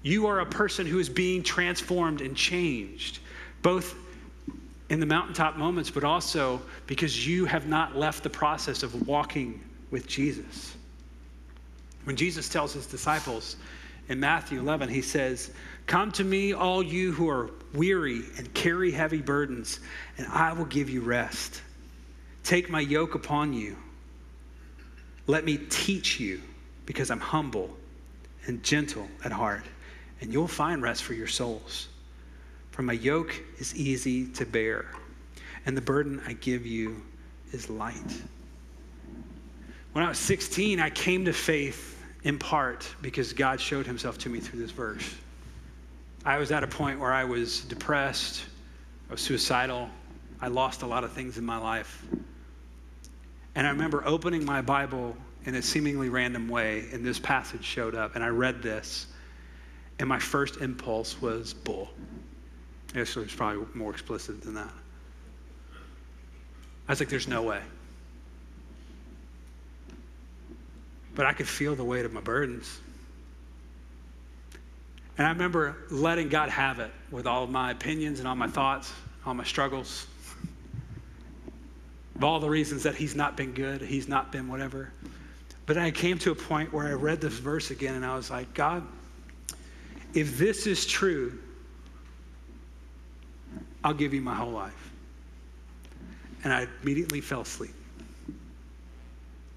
You 0.03 0.27
are 0.27 0.39
a 0.39 0.45
person 0.45 0.85
who 0.85 0.99
is 0.99 1.09
being 1.09 1.41
transformed 1.41 2.21
and 2.21 2.37
changed, 2.37 3.19
both 3.61 3.95
in 4.89 4.99
the 4.99 5.05
mountaintop 5.05 5.57
moments, 5.57 5.89
but 5.89 6.03
also 6.03 6.61
because 6.85 7.27
you 7.27 7.45
have 7.45 7.67
not 7.67 7.97
left 7.97 8.23
the 8.23 8.29
process 8.29 8.83
of 8.83 9.07
walking 9.07 9.59
with 9.91 10.07
Jesus. 10.07 10.76
When 12.07 12.15
Jesus 12.15 12.47
tells 12.47 12.71
his 12.71 12.87
disciples 12.87 13.57
in 14.07 14.21
Matthew 14.21 14.61
11, 14.61 14.87
he 14.87 15.01
says, 15.01 15.51
Come 15.87 16.09
to 16.13 16.23
me, 16.23 16.53
all 16.53 16.81
you 16.81 17.11
who 17.11 17.27
are 17.27 17.51
weary 17.73 18.21
and 18.37 18.53
carry 18.53 18.91
heavy 18.91 19.21
burdens, 19.21 19.81
and 20.17 20.25
I 20.27 20.53
will 20.53 20.63
give 20.63 20.89
you 20.89 21.01
rest. 21.01 21.61
Take 22.45 22.69
my 22.69 22.79
yoke 22.79 23.15
upon 23.15 23.51
you. 23.51 23.75
Let 25.27 25.43
me 25.43 25.57
teach 25.57 26.17
you, 26.17 26.41
because 26.85 27.11
I'm 27.11 27.19
humble 27.19 27.75
and 28.45 28.63
gentle 28.63 29.09
at 29.25 29.33
heart, 29.33 29.65
and 30.21 30.31
you'll 30.31 30.47
find 30.47 30.81
rest 30.81 31.03
for 31.03 31.13
your 31.13 31.27
souls. 31.27 31.89
For 32.71 32.83
my 32.83 32.93
yoke 32.93 33.35
is 33.59 33.75
easy 33.75 34.27
to 34.27 34.45
bear, 34.45 34.85
and 35.65 35.75
the 35.75 35.81
burden 35.81 36.21
I 36.25 36.31
give 36.31 36.65
you 36.65 37.01
is 37.51 37.69
light. 37.69 38.21
When 39.91 40.05
I 40.05 40.07
was 40.07 40.19
16, 40.19 40.79
I 40.79 40.89
came 40.89 41.25
to 41.25 41.33
faith 41.33 41.95
in 42.27 42.37
part 42.37 42.93
because 43.01 43.31
God 43.31 43.57
showed 43.61 43.85
himself 43.85 44.17
to 44.17 44.29
me 44.29 44.41
through 44.41 44.59
this 44.59 44.71
verse. 44.71 45.15
I 46.25 46.37
was 46.37 46.51
at 46.51 46.61
a 46.61 46.67
point 46.67 46.99
where 46.99 47.13
I 47.13 47.23
was 47.23 47.61
depressed, 47.61 48.43
I 49.09 49.13
was 49.13 49.21
suicidal, 49.21 49.89
I 50.41 50.49
lost 50.49 50.81
a 50.81 50.87
lot 50.87 51.05
of 51.05 51.13
things 51.13 51.37
in 51.37 51.45
my 51.45 51.57
life. 51.57 52.05
And 53.55 53.65
I 53.65 53.69
remember 53.69 54.03
opening 54.05 54.43
my 54.43 54.61
Bible 54.61 55.15
in 55.45 55.55
a 55.55 55.61
seemingly 55.61 56.09
random 56.09 56.49
way, 56.49 56.89
and 56.91 57.03
this 57.03 57.17
passage 57.17 57.63
showed 57.63 57.95
up, 57.95 58.15
and 58.15 58.23
I 58.25 58.27
read 58.27 58.61
this, 58.61 59.07
and 59.99 60.09
my 60.09 60.19
first 60.19 60.57
impulse 60.57 61.21
was 61.21 61.53
bull. 61.53 61.87
Actually, 62.93 63.23
it's 63.23 63.35
probably 63.35 63.65
more 63.73 63.91
explicit 63.91 64.41
than 64.41 64.55
that. 64.55 64.73
I 66.89 66.91
was 66.91 66.99
like, 66.99 67.07
there's 67.07 67.29
no 67.29 67.43
way. 67.43 67.61
But 71.17 71.25
I 71.25 71.33
could 71.33 71.47
feel 71.47 71.73
the 71.73 71.83
weight 71.83 72.05
of 72.05 72.13
my 72.13 72.21
burdens. 72.21 72.79
And 75.17 75.25
I 75.25 75.31
remember 75.31 75.75
letting 75.89 76.29
God 76.29 76.49
have 76.49 76.77
it 76.77 76.91
with 77.09 77.25
all 77.25 77.43
of 77.43 77.49
my 77.49 77.71
opinions 77.71 78.19
and 78.19 78.27
all 78.27 78.35
my 78.35 78.47
thoughts, 78.47 78.93
all 79.25 79.33
my 79.33 79.43
struggles, 79.43 80.05
of 82.15 82.23
all 82.23 82.39
the 82.39 82.47
reasons 82.47 82.83
that 82.83 82.93
He's 82.93 83.15
not 83.15 83.35
been 83.35 83.51
good, 83.53 83.81
He's 83.81 84.07
not 84.07 84.31
been 84.31 84.47
whatever. 84.47 84.91
But 85.65 85.79
I 85.79 85.89
came 85.89 86.19
to 86.19 86.29
a 86.29 86.35
point 86.35 86.71
where 86.71 86.85
I 86.85 86.93
read 86.93 87.19
this 87.19 87.33
verse 87.33 87.71
again 87.71 87.95
and 87.95 88.05
I 88.05 88.15
was 88.15 88.29
like, 88.29 88.53
God, 88.53 88.85
if 90.13 90.37
this 90.37 90.67
is 90.67 90.85
true, 90.85 91.39
I'll 93.83 93.95
give 93.95 94.13
you 94.13 94.21
my 94.21 94.35
whole 94.35 94.51
life. 94.51 94.91
And 96.43 96.53
I 96.53 96.67
immediately 96.83 97.21
fell 97.21 97.41
asleep. 97.41 97.73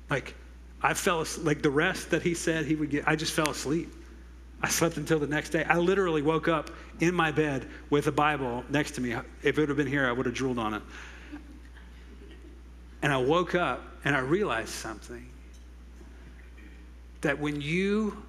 Like, 0.08 0.34
I 0.82 0.94
fell 0.94 1.24
like 1.42 1.62
the 1.62 1.70
rest 1.70 2.10
that 2.10 2.22
he 2.22 2.34
said 2.34 2.64
he 2.64 2.74
would 2.74 2.90
get, 2.90 3.06
I 3.06 3.16
just 3.16 3.32
fell 3.32 3.50
asleep. 3.50 3.92
I 4.62 4.68
slept 4.68 4.96
until 4.98 5.18
the 5.18 5.26
next 5.26 5.50
day. 5.50 5.64
I 5.64 5.78
literally 5.78 6.22
woke 6.22 6.48
up 6.48 6.70
in 7.00 7.14
my 7.14 7.32
bed 7.32 7.66
with 7.88 8.06
a 8.06 8.12
Bible 8.12 8.64
next 8.68 8.92
to 8.92 9.00
me. 9.00 9.12
If 9.42 9.56
it 9.56 9.58
would 9.58 9.68
have 9.68 9.78
been 9.78 9.86
here, 9.86 10.06
I 10.06 10.12
would 10.12 10.26
have 10.26 10.34
drooled 10.34 10.58
on 10.58 10.74
it. 10.74 10.82
And 13.02 13.12
I 13.12 13.16
woke 13.16 13.54
up 13.54 13.82
and 14.04 14.14
I 14.14 14.20
realized 14.20 14.70
something 14.70 15.26
that 17.22 17.38
when 17.38 17.60
you 17.60 18.22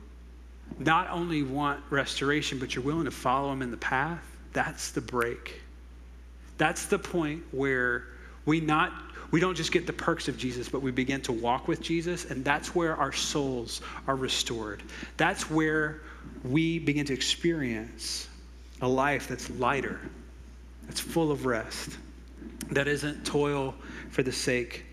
not 0.80 1.10
only 1.10 1.44
want 1.44 1.82
restoration, 1.90 2.60
but 2.60 2.76
you're 2.76 2.84
willing 2.84 3.06
to 3.06 3.12
follow 3.12 3.52
him 3.52 3.62
in 3.62 3.72
the 3.72 3.78
path, 3.78 4.24
that's 4.54 4.92
the 4.92 5.02
break. 5.02 5.62
That's 6.58 6.86
the 6.86 7.00
point 7.00 7.44
where 7.52 8.06
we 8.46 8.62
not 8.62 8.94
we 9.32 9.40
don't 9.40 9.56
just 9.56 9.72
get 9.72 9.88
the 9.88 9.94
perks 9.94 10.28
of 10.28 10.38
Jesus, 10.38 10.68
but 10.68 10.82
we 10.82 10.92
begin 10.92 11.22
to 11.22 11.32
walk 11.32 11.68
with 11.68 11.82
Jesus, 11.82 12.26
and 12.26 12.44
that's 12.44 12.76
where 12.76 12.96
our 12.98 13.14
souls 13.14 13.82
are 14.06 14.16
restored. 14.16 14.84
That's 15.18 15.50
where 15.50 16.02
we 16.44 16.80
begin 16.80 17.06
to 17.06 17.14
experience 17.14 18.28
a 18.82 18.88
life 18.88 19.28
that's 19.28 19.50
lighter, 19.52 20.00
that's 20.86 21.00
full 21.00 21.32
of 21.32 21.46
rest, 21.46 21.98
that 22.72 22.88
isn't 22.88 23.26
toil 23.26 23.74
for 24.10 24.24
the 24.24 24.32
sake 24.32 24.86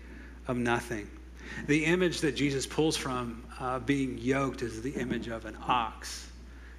of 0.47 0.57
nothing. 0.57 1.09
The 1.67 1.85
image 1.85 2.21
that 2.21 2.35
Jesus 2.35 2.65
pulls 2.65 2.95
from 2.95 3.43
uh, 3.59 3.79
being 3.79 4.17
yoked 4.17 4.61
is 4.61 4.81
the 4.81 4.91
image 4.91 5.27
of 5.27 5.45
an 5.45 5.57
ox. 5.67 6.27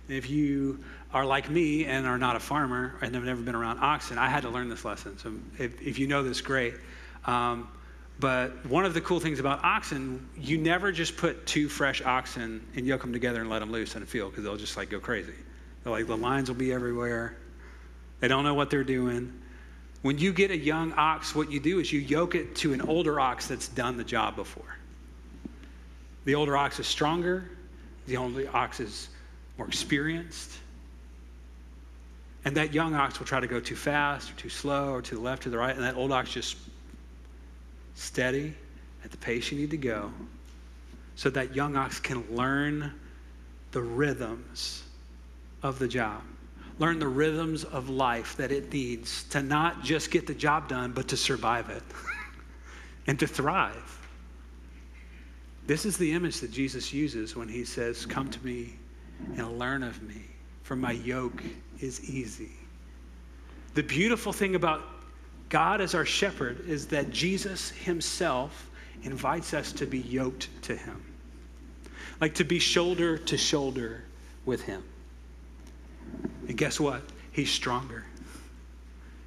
If 0.09 0.31
you 0.31 0.83
are 1.13 1.25
like 1.25 1.51
me 1.51 1.85
and 1.85 2.07
are 2.07 2.19
not 2.19 2.37
a 2.37 2.41
farmer 2.41 2.95
and 3.03 3.15
have 3.15 3.25
never 3.25 3.43
been 3.43 3.55
around 3.55 3.79
oxen, 3.81 4.19
I 4.19 4.29
had 4.29 4.43
to 4.43 4.49
learn 4.49 4.69
this 4.69 4.85
lesson. 4.85 5.19
So 5.19 5.35
if, 5.59 5.81
if 5.83 5.99
you 5.99 6.07
know 6.07 6.23
this, 6.23 6.41
great. 6.41 6.75
Um, 7.25 7.69
but 8.19 8.67
one 8.67 8.85
of 8.85 8.93
the 8.93 9.01
cool 9.01 9.19
things 9.19 9.41
about 9.41 9.65
oxen, 9.65 10.29
you 10.37 10.59
never 10.59 10.93
just 10.93 11.17
put 11.17 11.47
two 11.47 11.69
fresh 11.69 12.03
oxen 12.03 12.67
and 12.77 12.87
yoke 12.87 13.01
them 13.01 13.13
together 13.13 13.41
and 13.41 13.49
let 13.49 13.61
them 13.61 13.73
loose 13.73 13.97
in 13.97 14.03
a 14.03 14.07
field 14.07 14.33
because 14.33 14.45
they'll 14.45 14.57
just 14.57 14.77
like 14.77 14.91
go 14.91 15.01
crazy. 15.01 15.33
They're 15.83 15.93
like 15.93 16.07
the 16.07 16.17
lines 16.17 16.51
will 16.51 16.57
be 16.57 16.73
everywhere. 16.73 17.35
They 18.21 18.29
don't 18.29 18.45
know 18.45 18.55
what 18.55 18.69
they're 18.69 18.85
doing. 18.85 19.33
When 20.03 20.19
you 20.19 20.33
get 20.33 20.51
a 20.51 20.57
young 20.57 20.93
ox, 20.93 21.35
what 21.35 21.51
you 21.51 21.61
do 21.61 21.79
is 21.79 21.91
you 21.91 22.01
yoke 22.01 22.35
it 22.35 22.55
to 22.57 22.75
an 22.75 22.83
older 22.83 23.19
ox 23.19 23.47
that's 23.47 23.69
done 23.69 23.97
the 23.97 24.05
job 24.05 24.37
before. 24.37 24.77
The 26.25 26.35
older 26.35 26.57
ox 26.57 26.79
is 26.79 26.87
stronger. 26.87 27.51
The 28.07 28.19
older 28.19 28.49
ox 28.55 28.81
is 28.81 29.09
more 29.57 29.67
experienced. 29.67 30.53
And 32.45 32.57
that 32.57 32.73
young 32.73 32.95
ox 32.95 33.19
will 33.19 33.27
try 33.27 33.41
to 33.41 33.47
go 33.47 33.61
too 33.61 33.77
fast 33.77 34.31
or 34.31 34.35
too 34.35 34.49
slow 34.49 34.93
or 34.93 35.03
to 35.03 35.15
the 35.15 35.21
left 35.21 35.47
or 35.47 35.51
the 35.51 35.59
right, 35.59 35.75
and 35.75 35.85
that 35.85 35.97
old 35.97 36.13
ox 36.13 36.33
just 36.33 36.57
steady 37.95 38.55
at 39.05 39.11
the 39.11 39.17
pace 39.17 39.51
you 39.51 39.59
need 39.59 39.71
to 39.71 39.77
go 39.77 40.13
so 41.17 41.31
that 41.31 41.55
young 41.55 41.77
ox 41.77 42.01
can 42.01 42.25
learn 42.35 42.93
the 43.73 43.81
rhythms 43.81 44.83
of 45.63 45.79
the 45.79 45.89
job. 45.89 46.23
Learn 46.79 46.99
the 46.99 47.09
rhythms 47.09 47.65
of 47.65 47.91
life 47.91 48.37
that 48.37 48.51
it 48.51 48.73
needs 48.73 49.25
to 49.25 49.43
not 49.43 49.83
just 49.83 50.11
get 50.11 50.27
the 50.27 50.35
job 50.35 50.69
done, 50.69 50.93
but 50.93 51.09
to 51.09 51.17
survive 51.17 51.69
it 51.69 51.83
and 53.07 53.19
to 53.19 53.27
thrive. 53.27 53.99
This 55.67 55.85
is 55.85 55.99
the 55.99 56.11
image 56.11 56.41
that 56.41 56.51
Jesus 56.51 56.93
uses 56.93 57.37
when 57.37 57.49
he 57.49 57.65
says, 57.65 58.07
Come 58.07 58.31
to 58.31 58.45
me 58.45 58.75
and 59.37 59.59
learn 59.59 59.83
of 59.83 60.03
me, 60.03 60.25
for 60.63 60.75
my 60.75 60.93
yoke 60.93 61.43
is 61.81 62.11
easy. 62.11 62.53
The 63.75 63.83
beautiful 63.83 64.33
thing 64.33 64.55
about 64.55 64.83
God 65.51 65.81
as 65.81 65.95
our 65.95 66.07
shepherd 66.07 66.67
is 66.67 66.87
that 66.87 67.11
Jesus 67.11 67.71
himself 67.71 68.71
invites 69.03 69.53
us 69.53 69.73
to 69.73 69.87
be 69.87 69.99
yoked 69.99 70.49
to 70.63 70.77
him, 70.77 71.05
like 72.21 72.35
to 72.37 72.45
be 72.45 72.59
shoulder 72.59 73.19
to 73.19 73.37
shoulder 73.37 74.05
with 74.47 74.63
him. 74.63 74.83
And 76.49 76.57
guess 76.57 76.81
what? 76.81 77.03
He's 77.33 77.51
stronger. 77.51 78.05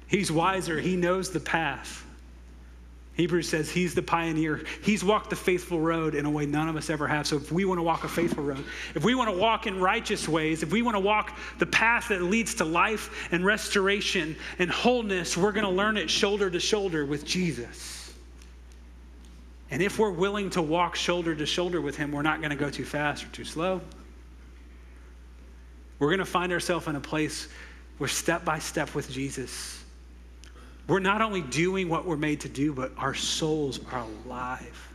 He's 0.06 0.32
wiser. 0.32 0.80
He 0.80 0.96
knows 0.96 1.30
the 1.30 1.40
path. 1.40 2.03
Hebrews 3.14 3.48
says 3.48 3.70
he's 3.70 3.94
the 3.94 4.02
pioneer. 4.02 4.64
He's 4.82 5.04
walked 5.04 5.30
the 5.30 5.36
faithful 5.36 5.80
road 5.80 6.16
in 6.16 6.26
a 6.26 6.30
way 6.30 6.46
none 6.46 6.68
of 6.68 6.74
us 6.74 6.90
ever 6.90 7.06
have. 7.06 7.28
So 7.28 7.36
if 7.36 7.52
we 7.52 7.64
want 7.64 7.78
to 7.78 7.82
walk 7.82 8.02
a 8.02 8.08
faithful 8.08 8.42
road, 8.42 8.64
if 8.96 9.04
we 9.04 9.14
want 9.14 9.30
to 9.30 9.36
walk 9.36 9.68
in 9.68 9.78
righteous 9.80 10.28
ways, 10.28 10.64
if 10.64 10.72
we 10.72 10.82
want 10.82 10.96
to 10.96 11.00
walk 11.00 11.38
the 11.60 11.66
path 11.66 12.08
that 12.08 12.22
leads 12.22 12.56
to 12.56 12.64
life 12.64 13.28
and 13.30 13.44
restoration 13.44 14.34
and 14.58 14.68
wholeness, 14.68 15.36
we're 15.36 15.52
going 15.52 15.64
to 15.64 15.70
learn 15.70 15.96
it 15.96 16.10
shoulder 16.10 16.50
to 16.50 16.58
shoulder 16.58 17.06
with 17.06 17.24
Jesus. 17.24 18.12
And 19.70 19.80
if 19.80 19.98
we're 19.98 20.10
willing 20.10 20.50
to 20.50 20.62
walk 20.62 20.96
shoulder 20.96 21.36
to 21.36 21.46
shoulder 21.46 21.80
with 21.80 21.96
him, 21.96 22.10
we're 22.10 22.22
not 22.22 22.40
going 22.40 22.50
to 22.50 22.56
go 22.56 22.68
too 22.68 22.84
fast 22.84 23.24
or 23.24 23.28
too 23.28 23.44
slow. 23.44 23.80
We're 26.00 26.08
going 26.08 26.18
to 26.18 26.24
find 26.24 26.52
ourselves 26.52 26.88
in 26.88 26.96
a 26.96 27.00
place 27.00 27.46
where 27.98 28.08
step 28.08 28.44
by 28.44 28.58
step 28.58 28.92
with 28.96 29.08
Jesus, 29.08 29.83
we're 30.86 31.00
not 31.00 31.22
only 31.22 31.40
doing 31.40 31.88
what 31.88 32.04
we're 32.04 32.16
made 32.16 32.40
to 32.40 32.48
do, 32.48 32.72
but 32.72 32.92
our 32.98 33.14
souls 33.14 33.80
are 33.90 34.04
alive. 34.26 34.88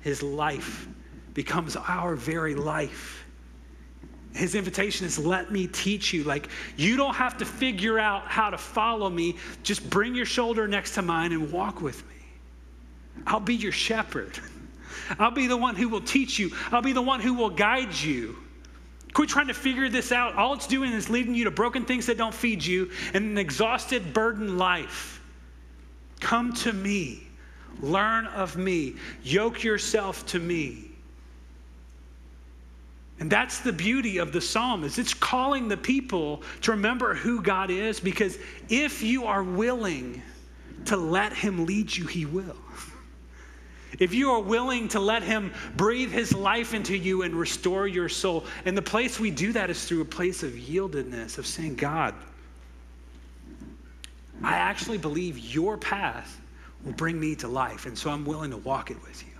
His 0.00 0.22
life 0.22 0.88
becomes 1.34 1.76
our 1.76 2.14
very 2.14 2.54
life. 2.54 3.24
His 4.34 4.54
invitation 4.54 5.06
is 5.06 5.18
let 5.18 5.52
me 5.52 5.66
teach 5.66 6.14
you. 6.14 6.24
Like, 6.24 6.48
you 6.76 6.96
don't 6.96 7.14
have 7.14 7.36
to 7.38 7.44
figure 7.44 7.98
out 7.98 8.26
how 8.26 8.48
to 8.48 8.56
follow 8.56 9.10
me. 9.10 9.36
Just 9.62 9.88
bring 9.90 10.14
your 10.14 10.24
shoulder 10.24 10.66
next 10.66 10.94
to 10.94 11.02
mine 11.02 11.32
and 11.32 11.52
walk 11.52 11.82
with 11.82 12.06
me. 12.08 12.14
I'll 13.26 13.40
be 13.40 13.54
your 13.54 13.72
shepherd. 13.72 14.38
I'll 15.18 15.30
be 15.30 15.46
the 15.46 15.56
one 15.56 15.76
who 15.76 15.90
will 15.90 16.00
teach 16.00 16.38
you. 16.38 16.50
I'll 16.70 16.82
be 16.82 16.92
the 16.92 17.02
one 17.02 17.20
who 17.20 17.34
will 17.34 17.50
guide 17.50 17.94
you. 17.94 18.36
Quit 19.12 19.28
trying 19.28 19.48
to 19.48 19.54
figure 19.54 19.88
this 19.88 20.10
out. 20.10 20.36
All 20.36 20.54
it's 20.54 20.66
doing 20.66 20.92
is 20.92 21.10
leading 21.10 21.34
you 21.34 21.44
to 21.44 21.50
broken 21.50 21.84
things 21.84 22.06
that 22.06 22.16
don't 22.16 22.34
feed 22.34 22.64
you 22.64 22.90
and 23.12 23.24
an 23.24 23.38
exhausted, 23.38 24.14
burdened 24.14 24.58
life. 24.58 25.20
Come 26.20 26.52
to 26.54 26.72
me. 26.72 27.26
Learn 27.80 28.26
of 28.26 28.56
me. 28.56 28.94
Yoke 29.22 29.62
yourself 29.62 30.24
to 30.26 30.38
me. 30.38 30.88
And 33.20 33.30
that's 33.30 33.60
the 33.60 33.72
beauty 33.72 34.18
of 34.18 34.32
the 34.32 34.40
psalm 34.40 34.82
is 34.82 34.98
it's 34.98 35.14
calling 35.14 35.68
the 35.68 35.76
people 35.76 36.42
to 36.62 36.72
remember 36.72 37.14
who 37.14 37.40
God 37.40 37.70
is 37.70 38.00
because 38.00 38.38
if 38.68 39.02
you 39.02 39.26
are 39.26 39.44
willing 39.44 40.22
to 40.86 40.96
let 40.96 41.32
him 41.32 41.66
lead 41.66 41.94
you, 41.94 42.06
he 42.06 42.26
will. 42.26 42.56
If 43.98 44.14
you 44.14 44.30
are 44.30 44.40
willing 44.40 44.88
to 44.88 45.00
let 45.00 45.22
him 45.22 45.52
breathe 45.76 46.10
his 46.10 46.34
life 46.34 46.74
into 46.74 46.96
you 46.96 47.22
and 47.22 47.34
restore 47.34 47.86
your 47.86 48.08
soul, 48.08 48.44
and 48.64 48.76
the 48.76 48.82
place 48.82 49.20
we 49.20 49.30
do 49.30 49.52
that 49.52 49.70
is 49.70 49.84
through 49.84 50.00
a 50.00 50.06
place 50.06 50.42
of 50.42 50.52
yieldedness, 50.52 51.38
of 51.38 51.46
saying, 51.46 51.76
God, 51.76 52.14
I 54.42 54.54
actually 54.54 54.98
believe 54.98 55.38
your 55.38 55.76
path 55.76 56.40
will 56.84 56.92
bring 56.92 57.20
me 57.20 57.34
to 57.36 57.48
life, 57.48 57.86
and 57.86 57.96
so 57.96 58.10
I'm 58.10 58.24
willing 58.24 58.50
to 58.50 58.56
walk 58.56 58.90
it 58.90 59.00
with 59.02 59.22
you. 59.22 59.32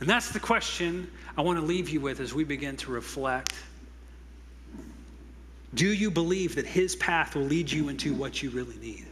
And 0.00 0.08
that's 0.08 0.30
the 0.30 0.40
question 0.40 1.10
I 1.36 1.42
want 1.42 1.58
to 1.58 1.64
leave 1.64 1.88
you 1.88 2.00
with 2.00 2.20
as 2.20 2.32
we 2.34 2.44
begin 2.44 2.76
to 2.78 2.90
reflect. 2.90 3.54
Do 5.74 5.92
you 5.92 6.10
believe 6.10 6.54
that 6.54 6.66
His 6.66 6.94
path 6.96 7.34
will 7.34 7.42
lead 7.42 7.70
you 7.70 7.88
into 7.88 8.14
what 8.14 8.42
you 8.42 8.50
really 8.50 8.76
need? 8.76 9.06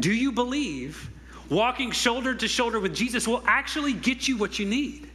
Do 0.00 0.12
you 0.12 0.32
believe 0.32 1.10
walking 1.48 1.90
shoulder 1.90 2.34
to 2.34 2.48
shoulder 2.48 2.80
with 2.80 2.94
Jesus 2.94 3.26
will 3.26 3.42
actually 3.46 3.92
get 3.92 4.28
you 4.28 4.36
what 4.36 4.58
you 4.58 4.66
need? 4.66 5.08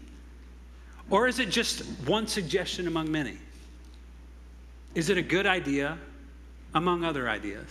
Or 1.09 1.27
is 1.27 1.39
it 1.39 1.49
just 1.49 1.81
one 2.07 2.27
suggestion 2.27 2.87
among 2.87 3.11
many? 3.11 3.37
Is 4.95 5.09
it 5.09 5.17
a 5.17 5.21
good 5.21 5.45
idea 5.45 5.97
among 6.73 7.03
other 7.03 7.29
ideas? 7.29 7.67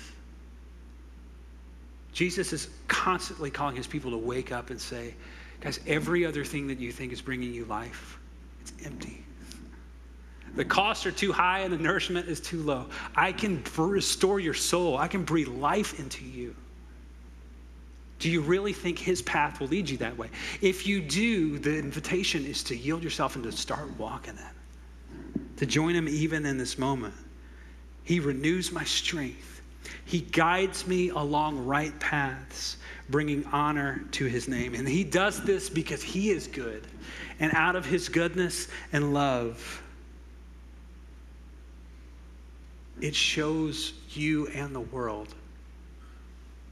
Jesus 2.12 2.52
is 2.52 2.68
constantly 2.88 3.50
calling 3.50 3.74
his 3.74 3.86
people 3.86 4.10
to 4.10 4.18
wake 4.18 4.52
up 4.52 4.70
and 4.70 4.80
say, 4.80 5.14
Guys, 5.60 5.78
every 5.86 6.26
other 6.26 6.44
thing 6.44 6.66
that 6.66 6.80
you 6.80 6.90
think 6.90 7.12
is 7.12 7.22
bringing 7.22 7.54
you 7.54 7.64
life, 7.66 8.18
it's 8.60 8.72
empty. 8.84 9.24
The 10.56 10.64
costs 10.64 11.06
are 11.06 11.12
too 11.12 11.32
high 11.32 11.60
and 11.60 11.72
the 11.72 11.78
nourishment 11.78 12.28
is 12.28 12.40
too 12.40 12.60
low. 12.62 12.86
I 13.14 13.32
can 13.32 13.62
restore 13.76 14.40
your 14.40 14.54
soul, 14.54 14.98
I 14.98 15.08
can 15.08 15.24
breathe 15.24 15.48
life 15.48 15.98
into 15.98 16.24
you. 16.24 16.54
Do 18.22 18.30
you 18.30 18.40
really 18.40 18.72
think 18.72 19.00
his 19.00 19.20
path 19.20 19.58
will 19.58 19.66
lead 19.66 19.90
you 19.90 19.96
that 19.96 20.16
way? 20.16 20.28
If 20.60 20.86
you 20.86 21.00
do, 21.00 21.58
the 21.58 21.76
invitation 21.76 22.46
is 22.46 22.62
to 22.62 22.76
yield 22.76 23.02
yourself 23.02 23.34
and 23.34 23.42
to 23.42 23.50
start 23.50 23.88
walking 23.98 24.34
it, 24.34 25.56
to 25.56 25.66
join 25.66 25.96
him 25.96 26.08
even 26.08 26.46
in 26.46 26.56
this 26.56 26.78
moment. 26.78 27.14
He 28.04 28.20
renews 28.20 28.70
my 28.70 28.84
strength, 28.84 29.60
he 30.04 30.20
guides 30.20 30.86
me 30.86 31.08
along 31.08 31.66
right 31.66 31.98
paths 31.98 32.76
bringing 33.10 33.44
honor 33.46 34.04
to 34.12 34.26
his 34.26 34.46
name. 34.46 34.76
And 34.76 34.86
he 34.86 35.02
does 35.02 35.42
this 35.42 35.68
because 35.68 36.00
he 36.00 36.30
is 36.30 36.46
good. 36.46 36.86
And 37.40 37.52
out 37.54 37.74
of 37.74 37.84
his 37.84 38.08
goodness 38.08 38.68
and 38.92 39.12
love, 39.12 39.82
it 43.00 43.16
shows 43.16 43.94
you 44.10 44.46
and 44.46 44.72
the 44.72 44.80
world 44.80 45.34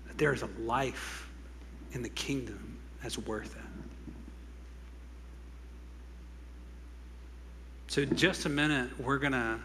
that 0.06 0.16
there 0.16 0.32
is 0.32 0.42
a 0.42 0.48
life 0.60 1.26
in 1.92 2.02
the 2.02 2.08
kingdom 2.08 2.78
that's 3.02 3.18
worth 3.18 3.54
it. 3.56 3.62
So, 7.88 8.04
just 8.04 8.46
a 8.46 8.48
minute, 8.48 8.88
we're 9.00 9.18
to 9.32 9.58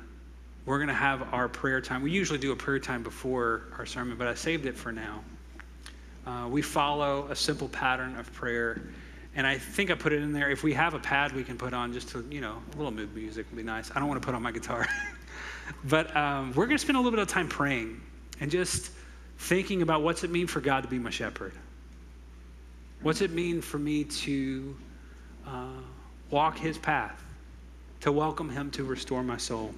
we're 0.65 0.79
to 0.87 0.93
have 0.93 1.31
our 1.31 1.47
prayer 1.47 1.79
time. 1.79 2.01
We 2.01 2.11
usually 2.11 2.39
do 2.39 2.51
a 2.51 2.55
prayer 2.55 2.79
time 2.79 3.03
before 3.03 3.63
our 3.77 3.85
sermon, 3.85 4.17
but 4.17 4.27
I 4.27 4.33
saved 4.33 4.65
it 4.65 4.75
for 4.75 4.91
now. 4.91 5.23
Uh, 6.25 6.47
we 6.49 6.63
follow 6.63 7.27
a 7.29 7.35
simple 7.35 7.69
pattern 7.69 8.15
of 8.15 8.31
prayer. 8.33 8.81
And 9.35 9.45
I 9.45 9.59
think 9.59 9.91
I 9.91 9.95
put 9.95 10.11
it 10.11 10.23
in 10.23 10.33
there. 10.33 10.49
If 10.49 10.63
we 10.63 10.73
have 10.73 10.95
a 10.95 10.99
pad 10.99 11.33
we 11.33 11.43
can 11.43 11.57
put 11.57 11.73
on 11.73 11.93
just 11.93 12.09
to, 12.09 12.25
you 12.31 12.41
know, 12.41 12.63
a 12.73 12.77
little 12.77 12.91
mood 12.91 13.13
music 13.13 13.45
would 13.51 13.57
be 13.57 13.63
nice. 13.63 13.91
I 13.93 13.99
don't 13.99 14.07
want 14.07 14.21
to 14.21 14.25
put 14.25 14.33
on 14.33 14.41
my 14.41 14.51
guitar. 14.51 14.87
but 15.83 16.15
um, 16.15 16.51
we're 16.53 16.65
to 16.77 16.81
spend 16.81 16.97
a 16.97 16.99
little 16.99 17.11
bit 17.11 17.19
of 17.19 17.27
time 17.27 17.47
praying 17.47 18.01
and 18.39 18.49
just 18.49 18.91
thinking 19.37 19.81
about 19.81 20.01
what's 20.01 20.23
it 20.23 20.31
mean 20.31 20.47
for 20.47 20.61
God 20.61 20.81
to 20.81 20.89
be 20.89 20.97
my 20.97 21.09
shepherd? 21.11 21.53
What's 23.01 23.21
it 23.21 23.31
mean 23.31 23.61
for 23.61 23.77
me 23.77 24.03
to 24.03 24.75
uh, 25.47 25.67
walk 26.31 26.57
his 26.57 26.77
path, 26.77 27.23
to 28.01 28.11
welcome 28.11 28.49
him 28.49 28.71
to 28.71 28.83
restore 28.83 29.23
my 29.23 29.37
soul? 29.37 29.73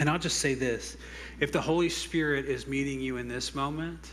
And 0.00 0.08
I'll 0.08 0.18
just 0.18 0.38
say 0.38 0.54
this 0.54 0.96
if 1.40 1.52
the 1.52 1.60
Holy 1.60 1.88
Spirit 1.88 2.46
is 2.46 2.66
meeting 2.66 3.00
you 3.00 3.16
in 3.16 3.28
this 3.28 3.54
moment, 3.54 4.12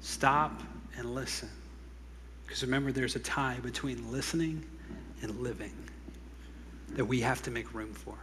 Stop 0.00 0.62
and 0.96 1.14
listen. 1.14 1.48
Because 2.44 2.62
remember, 2.62 2.90
there's 2.90 3.16
a 3.16 3.20
tie 3.20 3.58
between 3.62 4.10
listening 4.10 4.64
and 5.22 5.40
living 5.40 5.74
that 6.90 7.04
we 7.04 7.20
have 7.20 7.42
to 7.42 7.50
make 7.50 7.72
room 7.74 7.92
for. 7.92 8.16